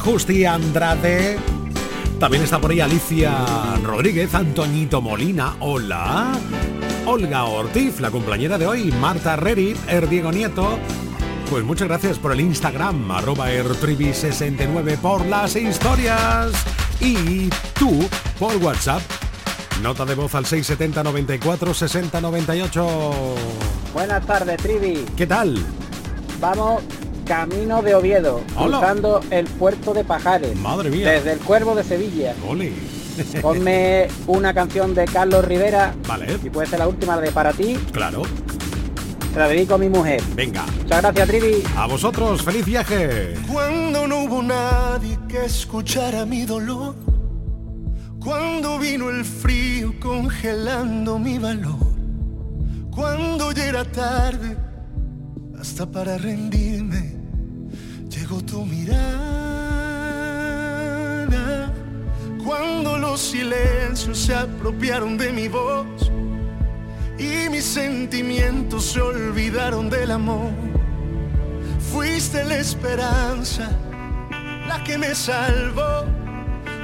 Justi 0.00 0.44
Andrade. 0.44 1.38
También 2.18 2.42
está 2.42 2.60
por 2.60 2.70
ahí 2.70 2.80
Alicia 2.80 3.32
Rodríguez, 3.82 4.34
Antoñito 4.34 5.00
Molina. 5.00 5.56
Hola. 5.60 6.32
Olga 7.06 7.44
Ortiz, 7.44 8.00
la 8.00 8.10
cumpleañera 8.10 8.58
de 8.58 8.66
hoy. 8.66 8.92
Marta 8.92 9.36
Reri, 9.36 9.76
Er 9.88 10.08
Diego 10.08 10.32
Nieto. 10.32 10.78
Pues 11.50 11.64
muchas 11.64 11.88
gracias 11.88 12.18
por 12.18 12.32
el 12.32 12.40
Instagram, 12.40 13.10
arroba 13.10 13.50
ertribi69 13.50 14.98
por 14.98 15.26
las 15.26 15.54
historias. 15.56 16.52
Y 17.00 17.48
tú 17.78 18.08
por 18.38 18.56
WhatsApp. 18.56 19.02
Nota 19.82 20.04
de 20.04 20.14
voz 20.14 20.34
al 20.34 20.46
670 20.46 21.02
94 21.02 21.74
60 21.74 22.20
98. 22.20 23.34
Buenas 23.92 24.26
tardes, 24.26 24.56
Trivi. 24.56 25.04
¿Qué 25.16 25.26
tal? 25.26 25.64
Vamos 26.40 26.82
camino 27.24 27.82
de 27.82 27.94
Oviedo, 27.94 28.40
Hola. 28.56 28.78
cruzando 28.78 29.20
el 29.30 29.46
puerto 29.46 29.92
de 29.94 30.04
Pajares. 30.04 30.56
Madre 30.56 30.90
mía. 30.90 31.10
Desde 31.10 31.32
el 31.32 31.38
Cuervo 31.40 31.74
de 31.74 31.84
Sevilla. 31.84 32.34
Ole. 32.48 32.72
Ponme 33.40 34.08
una 34.26 34.52
canción 34.52 34.94
de 34.94 35.04
Carlos 35.04 35.44
Rivera. 35.44 35.94
Vale. 36.06 36.38
Y 36.42 36.50
puede 36.50 36.66
ser 36.66 36.80
la 36.80 36.88
última, 36.88 37.16
la 37.16 37.22
de 37.22 37.30
Para 37.30 37.52
ti. 37.52 37.78
Claro. 37.92 38.22
Se 39.32 39.38
la 39.38 39.48
dedico 39.48 39.74
a 39.74 39.78
mi 39.78 39.88
mujer. 39.88 40.22
Venga. 40.34 40.64
Muchas 40.82 41.02
gracias, 41.02 41.28
Trivi. 41.28 41.62
A 41.76 41.86
vosotros, 41.86 42.42
feliz 42.42 42.64
viaje. 42.64 43.34
Cuando 43.52 44.06
no 44.06 44.24
hubo 44.24 44.42
nadie 44.42 45.18
que 45.28 45.44
escuchara 45.44 46.24
mi 46.24 46.44
dolor, 46.44 46.94
cuando 48.20 48.78
vino 48.78 49.10
el 49.10 49.24
frío 49.24 49.92
congelando 50.00 51.18
mi 51.18 51.38
valor, 51.38 51.94
cuando 52.90 53.50
ya 53.52 53.66
era 53.66 53.84
tarde, 53.84 54.56
hasta 55.60 55.84
para 55.84 56.16
rendirme, 56.16 56.93
tu 58.42 58.64
mirada. 58.64 59.24
Cuando 62.44 62.98
los 62.98 63.20
silencios 63.20 64.18
se 64.18 64.34
apropiaron 64.34 65.16
de 65.16 65.32
mi 65.32 65.48
voz 65.48 66.10
y 67.18 67.48
mis 67.48 67.64
sentimientos 67.64 68.84
se 68.84 69.00
olvidaron 69.00 69.88
del 69.88 70.10
amor. 70.10 70.50
Fuiste 71.92 72.44
la 72.44 72.56
esperanza, 72.56 73.70
la 74.66 74.82
que 74.84 74.98
me 74.98 75.14
salvó, 75.14 76.04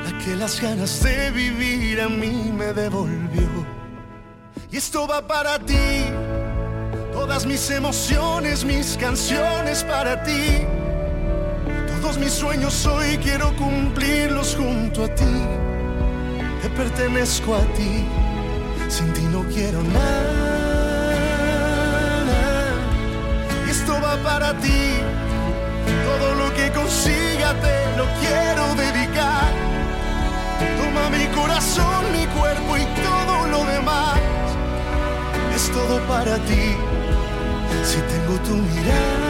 la 0.05 0.19
que 0.25 0.37
las 0.37 0.61
ganas 0.61 1.03
de 1.03 1.31
vivir 1.31 2.01
a 2.01 2.09
mí 2.09 2.53
me 2.57 2.73
devolvió. 2.73 3.49
Y 4.71 4.77
esto 4.77 5.09
va 5.09 5.27
para 5.27 5.59
ti, 5.59 6.05
todas 7.13 7.45
mis 7.45 7.71
emociones, 7.71 8.65
mis 8.65 8.97
canciones 8.97 9.83
para 9.83 10.23
ti. 10.23 10.65
Todos 12.11 12.25
mis 12.25 12.33
sueños 12.33 12.87
hoy 12.87 13.19
quiero 13.19 13.55
cumplirlos 13.55 14.57
junto 14.57 15.05
a 15.05 15.15
ti. 15.15 15.33
Te 16.61 16.69
pertenezco 16.71 17.55
a 17.55 17.61
ti, 17.77 18.05
sin 18.89 19.13
ti 19.13 19.21
no 19.31 19.45
quiero 19.45 19.81
nada. 19.81 20.73
Esto 23.71 23.93
va 24.03 24.17
para 24.25 24.59
ti, 24.59 24.97
todo 26.05 26.35
lo 26.35 26.53
que 26.53 26.73
consiga 26.73 27.55
te 27.61 27.97
lo 27.97 28.07
quiero 28.19 28.75
dedicar. 28.75 29.53
Toma 30.81 31.11
mi 31.17 31.27
corazón, 31.27 32.11
mi 32.11 32.27
cuerpo 32.27 32.77
y 32.77 32.87
todo 33.07 33.47
lo 33.47 33.65
demás. 33.71 34.19
Es 35.55 35.71
todo 35.71 36.01
para 36.09 36.39
ti, 36.39 36.75
si 37.85 37.99
tengo 37.99 38.37
tu 38.41 38.57
mirada. 38.57 39.30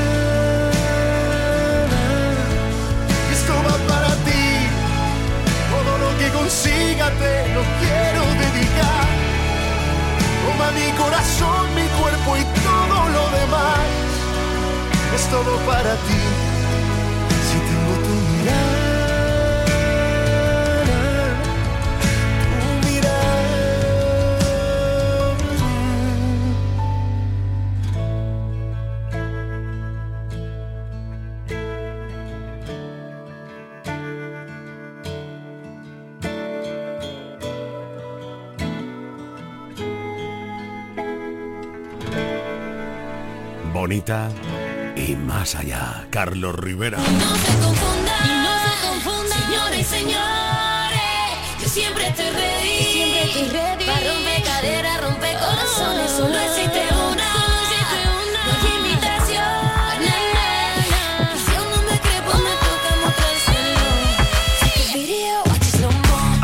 Lo 6.51 6.57
que 6.57 6.69
consiga 6.71 7.09
te 7.11 7.47
lo 7.53 7.61
quiero 7.79 8.21
dedicar. 8.43 9.07
Toma 10.45 10.71
mi 10.71 10.91
corazón, 10.97 11.75
mi 11.75 11.87
cuerpo 11.99 12.37
y 12.37 12.43
todo 12.63 13.09
lo 13.09 13.29
demás. 13.39 13.79
Es 15.15 15.27
todo 15.29 15.57
para 15.65 15.95
ti, 16.07 16.50
bonita 43.81 44.29
y 44.95 45.15
más 45.15 45.55
allá. 45.55 46.05
Carlos 46.11 46.53
Rivera. 46.53 46.99
No 46.99 47.35
se 47.35 47.53
confunda, 47.65 48.13
no 48.45 48.53
se 48.63 48.73
confunda, 48.87 49.35
señores 49.35 49.79
y 49.79 49.83
señores. 49.83 51.01
Yo 51.59 51.67
siempre 51.67 52.07
estoy 52.09 52.29
ready, 52.29 52.83
siempre 52.93 53.23
estoy 53.23 53.47
ready. 53.49 53.85
Para 53.87 54.13
romper 54.13 54.43
caderas, 54.43 55.01
romper 55.01 55.35
corazones, 55.39 56.11
solo 56.11 56.37
existe 56.37 56.81
una. 56.93 57.25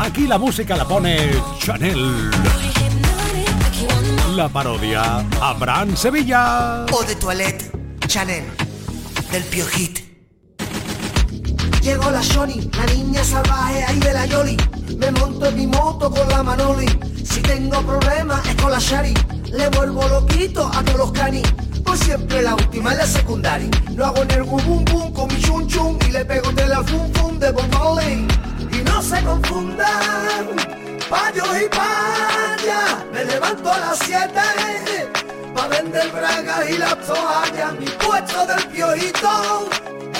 Aquí 0.00 0.26
la 0.26 0.38
música 0.38 0.76
la 0.76 0.88
pone 0.88 1.30
Chanel. 1.60 2.30
La 4.38 4.48
parodia 4.48 5.26
Abraham 5.42 5.96
Sevilla. 5.96 6.86
O 6.92 7.02
de 7.02 7.16
Toilette, 7.16 7.72
Chanel, 8.06 8.44
del 9.32 9.42
Piojit. 9.42 9.98
Llegó 11.82 12.08
la 12.12 12.22
Shoni, 12.22 12.70
la 12.78 12.86
niña 12.86 13.24
salvaje 13.24 13.82
ahí 13.82 13.98
de 13.98 14.12
la 14.12 14.26
Yoli. 14.26 14.56
Me 14.96 15.10
monto 15.10 15.46
en 15.46 15.56
mi 15.56 15.66
moto 15.66 16.08
con 16.08 16.28
la 16.28 16.44
Manoli. 16.44 16.86
Si 17.24 17.42
tengo 17.42 17.82
problemas 17.82 18.46
es 18.46 18.54
con 18.62 18.70
la 18.70 18.78
Shari. 18.78 19.12
Le 19.50 19.70
vuelvo 19.70 20.06
loquito 20.06 20.70
a 20.72 20.84
todos 20.84 20.98
los 20.98 21.10
canis. 21.10 21.42
Por 21.84 21.98
siempre 21.98 22.40
la 22.40 22.54
última 22.54 22.92
en 22.92 22.98
la 22.98 23.06
secundaria. 23.08 23.70
Lo 23.96 24.06
hago 24.06 24.22
en 24.22 24.30
el 24.30 24.44
bum 24.44 24.84
bum 24.84 25.12
con 25.14 25.26
mi 25.26 25.40
chun 25.42 25.66
chun. 25.66 25.98
Y 26.08 26.12
le 26.12 26.24
pego 26.24 26.52
de 26.52 26.68
la 26.68 26.84
fum 26.84 27.12
fum 27.14 27.40
de 27.40 27.50
Bob. 27.50 28.00
Y 28.70 28.82
no 28.84 29.02
se 29.02 29.20
confundan, 29.24 30.77
payos 31.08 31.48
y 31.60 31.68
payas. 31.68 33.04
Me 33.12 33.24
levanto 33.24 33.72
a 33.72 33.78
las 33.78 33.98
7 33.98 34.30
pa' 35.54 35.68
vender 35.68 36.08
bragas 36.10 36.70
y 36.70 36.78
las 36.78 36.96
toallas. 37.06 37.72
Mi 37.78 37.86
puesto 37.86 38.46
del 38.46 38.66
piojito 38.68 39.68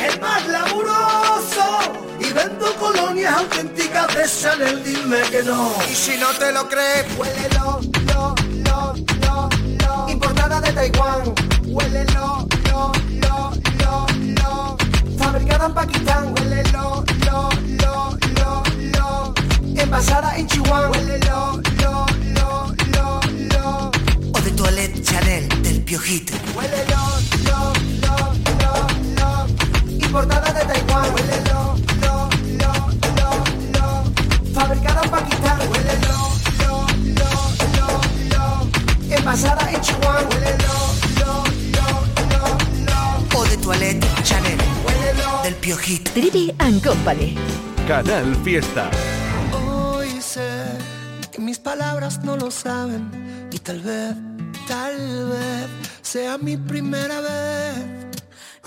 es 0.03 0.21
más 0.21 0.47
laburoso 0.49 1.79
y 2.21 2.33
vendo 2.33 2.75
colonias 2.77 3.37
auténticas 3.37 4.15
de 4.15 4.25
Chanel, 4.29 4.83
dime 4.85 5.21
que 5.31 5.43
no. 5.43 5.73
Y 5.89 5.95
si 5.95 6.17
no 6.17 6.29
te 6.39 6.53
lo 6.53 6.69
crees, 6.69 7.07
Huélelo, 7.17 7.81
lo, 8.07 8.35
lo, 8.65 8.95
lo, 9.27 9.49
lo. 9.85 10.09
Importada 10.09 10.61
de 10.61 10.73
Taiwán. 10.73 11.35
Huélelo, 11.67 12.47
lo, 12.71 12.93
lo, 13.21 13.53
lo, 13.81 14.07
lo. 14.41 14.77
Fabricada 15.19 15.67
en 15.67 15.75
Pakistán. 15.75 16.35
Huélelo, 16.35 16.69
lo, 16.73 17.03
lo, 17.03 17.03
lo, 17.03 17.03
lo. 17.03 17.18
Envasada 19.89 20.37
en 20.37 20.47
Chihuahua. 20.47 20.91
Huélelo, 20.91 21.63
lo, 21.81 22.07
lo, 22.37 22.75
lo, 22.93 23.21
lo. 23.55 23.91
o 24.35 24.41
de 24.43 24.51
Toilette, 24.51 25.03
Chanel, 25.03 25.49
del 25.63 25.81
Piojit. 25.83 26.31
Huélelo, 26.55 27.01
lo, 27.49 27.73
lo, 28.05 28.17
lo, 28.61 28.73
lo. 29.17 29.31
Importada 30.05 30.53
de 30.53 30.61
Taiwán. 30.67 31.07
Huélelo, 31.15 31.75
lo, 32.03 32.29
lo, 32.61 32.73
lo, 33.17 33.31
lo. 33.73 33.89
Fabricada 34.53 35.01
en 35.05 35.11
Pakistán. 35.11 35.59
Huélelo, 35.71 36.17
lo, 36.61 36.87
lo, 37.21 37.31
lo, 37.79 37.89
lo. 38.35 39.17
Envasada 39.17 39.73
en 39.73 39.81
Chihuahua. 39.81 40.21
Huélelo, 40.29 40.75
lo, 41.19 41.33
lo, 41.77 41.89
lo, 42.29 42.43
lo. 43.33 43.39
O 43.41 43.45
de 43.47 43.57
Toilette, 43.57 44.07
Chanel, 44.23 44.59
Huélelo. 44.85 45.43
del 45.45 45.55
Piojit. 45.55 46.11
Trivi 46.13 46.55
and 46.59 46.85
Company. 46.85 47.35
Canal 47.87 48.37
Fiesta. 48.45 48.91
Palabras 51.75 52.25
no 52.25 52.35
lo 52.35 52.51
saben 52.51 53.05
y 53.53 53.59
tal 53.59 53.81
vez, 53.81 54.15
tal 54.67 54.97
vez 55.33 55.67
sea 56.01 56.39
mi 56.39 56.57
primera 56.57 57.21
vez. 57.21 57.77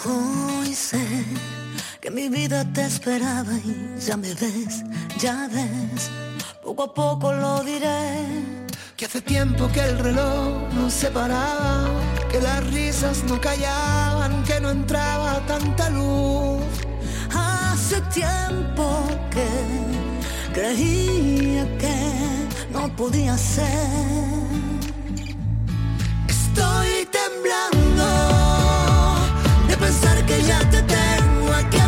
Hoy 0.05 0.71
sé 0.75 1.03
que 1.99 2.11
mi 2.11 2.29
vida 2.29 2.63
te 2.75 2.83
esperaba 2.85 3.53
y 3.53 3.99
ya 4.07 4.15
me 4.17 4.31
ves, 4.35 4.83
ya 5.17 5.49
ves. 5.51 6.11
Poco 6.63 6.83
a 6.83 6.93
poco 6.93 7.33
lo 7.33 7.63
diré. 7.63 8.03
Que 8.95 9.05
hace 9.05 9.21
tiempo 9.21 9.67
que 9.73 9.81
el 9.81 9.97
reloj 9.97 10.71
no 10.75 10.91
se 10.91 11.09
paraba, 11.09 11.89
que 12.31 12.39
las 12.39 12.59
risas 12.71 13.23
no 13.23 13.41
callaban, 13.41 14.43
que 14.43 14.61
no 14.61 14.69
entraba 14.69 15.43
tanta 15.47 15.89
luz. 15.89 16.61
Hace 17.33 17.99
tiempo 18.19 18.85
que 19.33 19.49
creía 20.53 21.65
que 21.79 22.40
no 22.71 22.89
podía 22.95 23.37
ser. 23.37 23.67
Estoy 26.27 27.07
temblando 27.19 28.07
de 29.67 29.77
pensar 29.77 30.25
que 30.25 30.41
ya 30.43 30.59
te 30.69 30.81
tengo 30.83 31.53
aquí 31.53 31.77
a 31.79 31.87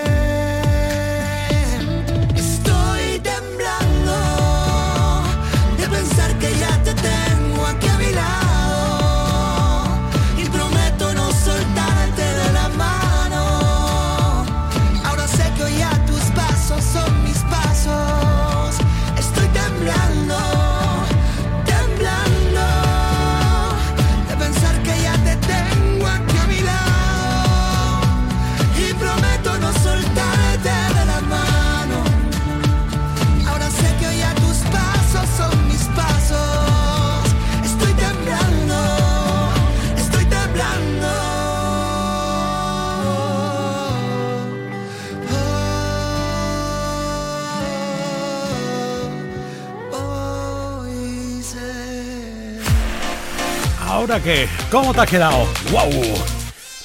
¿Ahora 54.11 54.23
qué? 54.25 54.49
¿Cómo 54.69 54.93
te 54.93 54.99
has 54.99 55.09
quedado? 55.09 55.47
¡Wow! 55.71 55.89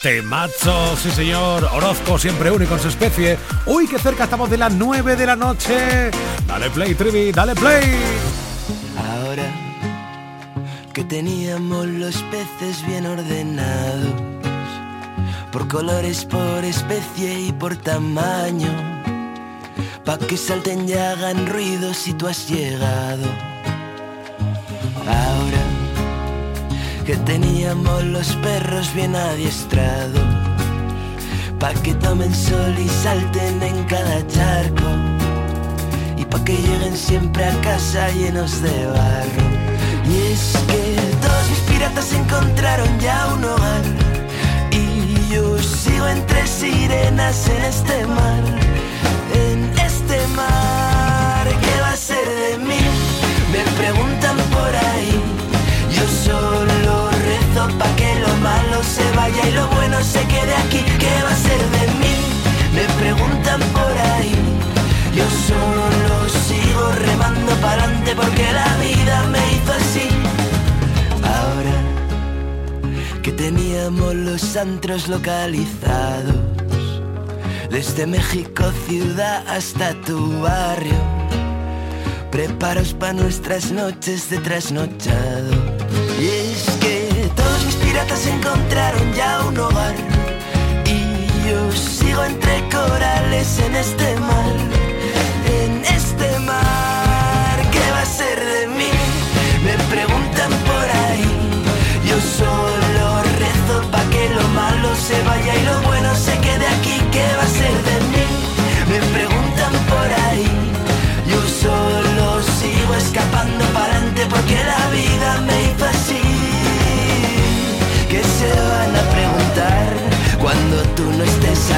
Temazo, 0.00 0.96
sí 0.96 1.10
señor. 1.10 1.64
Orozco, 1.72 2.20
siempre 2.20 2.52
único 2.52 2.74
en 2.74 2.80
su 2.80 2.86
especie. 2.86 3.36
Uy, 3.66 3.88
que 3.88 3.98
cerca 3.98 4.24
estamos 4.24 4.48
de 4.48 4.56
las 4.56 4.72
9 4.72 5.16
de 5.16 5.26
la 5.26 5.34
noche. 5.34 6.12
Dale 6.46 6.70
play, 6.70 6.94
Trivi, 6.94 7.32
dale 7.32 7.56
play. 7.56 7.82
Ahora 8.96 9.42
que 10.92 11.02
teníamos 11.02 11.86
los 11.86 12.14
peces 12.30 12.86
bien 12.86 13.06
ordenados, 13.06 14.14
por 15.50 15.66
colores, 15.66 16.24
por 16.24 16.64
especie 16.64 17.40
y 17.40 17.52
por 17.52 17.74
tamaño, 17.74 18.70
pa' 20.04 20.18
que 20.18 20.36
salten 20.36 20.88
y 20.88 20.92
hagan 20.92 21.48
ruido 21.48 21.92
si 21.92 22.12
tú 22.12 22.28
has 22.28 22.48
llegado. 22.48 23.26
Ahora 25.08 25.65
que 27.06 27.16
teníamos 27.18 28.02
los 28.02 28.34
perros 28.42 28.92
bien 28.92 29.14
adiestrados, 29.14 30.20
pa' 31.60 31.72
que 31.84 31.94
tomen 31.94 32.34
sol 32.34 32.74
y 32.76 32.88
salten 32.88 33.62
en 33.62 33.84
cada 33.84 34.26
charco, 34.26 34.90
y 36.16 36.24
pa' 36.24 36.42
que 36.44 36.54
lleguen 36.54 36.96
siempre 36.96 37.44
a 37.44 37.60
casa 37.60 38.10
llenos 38.10 38.60
de 38.60 38.86
barro. 38.86 39.46
Y 40.10 40.32
es 40.32 40.58
que 40.66 40.96
todos 41.22 41.48
mis 41.50 41.60
piratas 41.70 42.12
encontraron 42.12 42.98
ya 42.98 43.28
un 43.34 43.44
hogar, 43.44 43.84
y 44.72 45.32
yo 45.32 45.62
sigo 45.62 46.08
entre 46.08 46.44
sirenas 46.44 47.48
en 47.48 47.64
este 47.66 48.04
mar, 48.06 48.42
en 49.32 49.78
este 49.78 50.26
mar. 50.34 51.46
¿Qué 51.62 51.80
va 51.82 51.90
a 51.90 51.96
ser 51.96 52.26
de 52.28 52.58
mí? 52.58 52.80
Me 53.52 53.62
preguntan 53.80 54.36
por 54.50 54.74
ahí. 54.90 55.22
Yo 55.96 56.02
solo 56.24 56.65
pa' 57.64 57.96
que 57.96 58.14
lo 58.20 58.36
malo 58.36 58.82
se 58.82 59.10
vaya 59.16 59.48
y 59.48 59.52
lo 59.52 59.66
bueno 59.68 59.96
se 60.02 60.20
quede 60.26 60.54
aquí. 60.64 60.84
¿Qué 60.98 61.22
va 61.24 61.30
a 61.30 61.36
ser 61.36 61.62
de 61.76 61.84
mí? 62.00 62.14
Me 62.74 62.84
preguntan 63.00 63.60
por 63.72 63.92
ahí. 64.12 64.34
Yo 65.14 65.24
solo 65.48 66.28
sigo 66.46 66.92
remando 67.06 67.52
para 67.62 67.84
adelante 67.84 68.14
porque 68.14 68.52
la 68.52 68.76
vida 68.76 69.24
me 69.32 69.38
hizo 69.54 69.72
así. 69.72 70.08
Ahora 71.36 71.76
que 73.22 73.32
teníamos 73.32 74.14
los 74.14 74.56
antros 74.56 75.08
localizados, 75.08 76.36
desde 77.70 78.06
México 78.06 78.64
ciudad 78.86 79.42
hasta 79.48 79.94
tu 80.02 80.40
barrio. 80.42 81.00
Preparaos 82.30 82.92
para 82.92 83.14
nuestras 83.14 83.72
noches 83.72 84.28
de 84.28 84.38
trasnochado. 84.38 85.52
Y 86.20 86.54
piratas 87.96 88.26
encontraron 88.26 89.12
ya 89.14 89.40
un 89.48 89.58
hogar. 89.58 89.94
Y 90.84 91.48
yo 91.48 91.72
sigo 91.72 92.22
entre 92.24 92.68
corales 92.68 93.58
en 93.58 93.74
este 93.74 94.16
mar. 94.16 94.56
En 95.60 95.82
este 95.84 96.38
mar, 96.40 97.56
¿qué 97.72 97.90
va 97.94 98.02
a 98.02 98.04
ser 98.20 98.38
de 98.38 98.66
mí? 98.78 98.92
Me 99.64 99.74
preguntan 99.94 100.50
por 100.70 100.86
ahí. 101.04 101.30
Yo 102.08 102.16
solo 102.20 103.06
rezo 103.42 103.90
pa' 103.90 104.04
que 104.12 104.28
lo 104.28 104.46
malo 104.48 104.88
se 104.94 105.16
vaya 105.22 105.45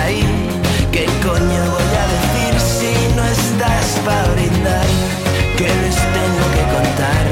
ahí. 0.08 0.24
¿Qué 0.92 1.04
coño 1.26 1.60
voy 1.76 1.92
a 2.02 2.06
decir 2.14 2.54
si 2.76 2.92
no 3.16 3.24
estás 3.24 3.86
para 4.04 4.28
brindar? 4.34 4.86
¿Qué 5.58 5.68
les 5.82 5.98
tengo 6.16 6.44
que 6.56 6.64
contar? 6.76 7.24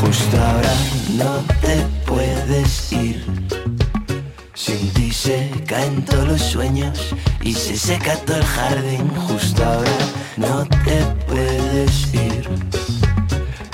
Justo 0.00 0.36
ahora 0.48 0.74
no 1.20 1.32
te 1.64 1.76
puedes 2.10 2.92
ir. 2.92 3.24
Sin 4.54 4.90
ti 4.94 5.12
se 5.12 5.50
caen 5.66 6.04
todos 6.04 6.28
los 6.28 6.42
sueños 6.42 6.98
y 7.42 7.52
se 7.54 7.76
seca 7.76 8.16
todo 8.26 8.36
el 8.36 8.44
jardín. 8.44 9.08
Justo 9.28 9.64
ahora 9.64 9.96
no 10.36 10.64
te 10.84 10.98
puedes 11.28 12.14
ir. 12.14 12.48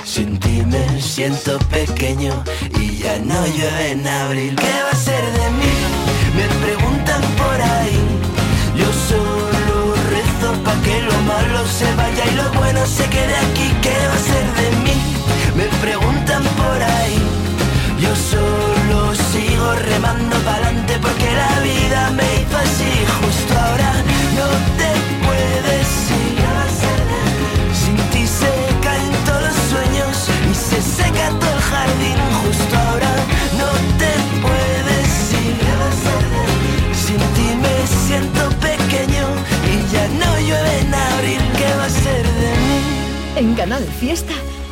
Sin 0.03 0.39
ti 0.39 0.63
me 0.65 1.01
siento 1.01 1.57
pequeño 1.79 2.33
y 2.79 2.97
ya 3.03 3.17
no 3.19 3.45
llueve 3.47 3.91
en 3.91 4.07
abril. 4.07 4.55
¿Qué 4.55 4.75
va 4.85 4.91
a 4.91 4.95
ser 4.95 5.23
de 5.39 5.49
mí? 5.59 5.73
Me 6.37 6.45
preguntan 6.65 6.82
malo 11.23 11.65
se 11.67 11.93
vaya 11.95 12.23
y 12.31 12.35
lo 12.35 12.51
bueno 12.53 12.85
se 12.85 13.05
quede 13.09 13.35
aquí. 13.35 13.67
¿Qué 13.81 13.95
va 14.09 14.13
a 14.13 14.25
ser 14.31 14.45
de 14.59 14.67
mí? 14.83 14.97
Me 15.55 15.65
preguntan 15.81 16.43
por 16.59 16.79
ahí. 16.81 17.17
Yo 17.99 18.13
solo 18.15 19.13
sigo 19.31 19.73
remando 19.91 20.35
para 20.39 20.67
adelante 20.67 20.93
porque 21.01 21.27
la 21.43 21.59
vida 21.61 22.09
me 22.11 22.27
hizo 22.39 22.57
así. 22.57 22.91
Justo 23.19 23.53
ahora 23.65 23.91
no 24.39 24.47
te 24.79 24.91
puedes 25.25 25.89
ir. 26.11 26.33
Sin 27.81 27.97
ti 28.11 28.27
se 28.27 28.51
caen 28.85 29.13
todos 29.25 29.43
los 29.47 29.57
sueños 29.71 30.13
y 30.51 30.55
se 30.55 30.81
seca 30.81 31.29
todo 31.39 31.53
el 31.57 31.61
jardín. 31.71 32.17
Justo 32.43 32.77
ahora 32.77 33.02
Canal 43.63 43.85
Fiesta 43.97 44.33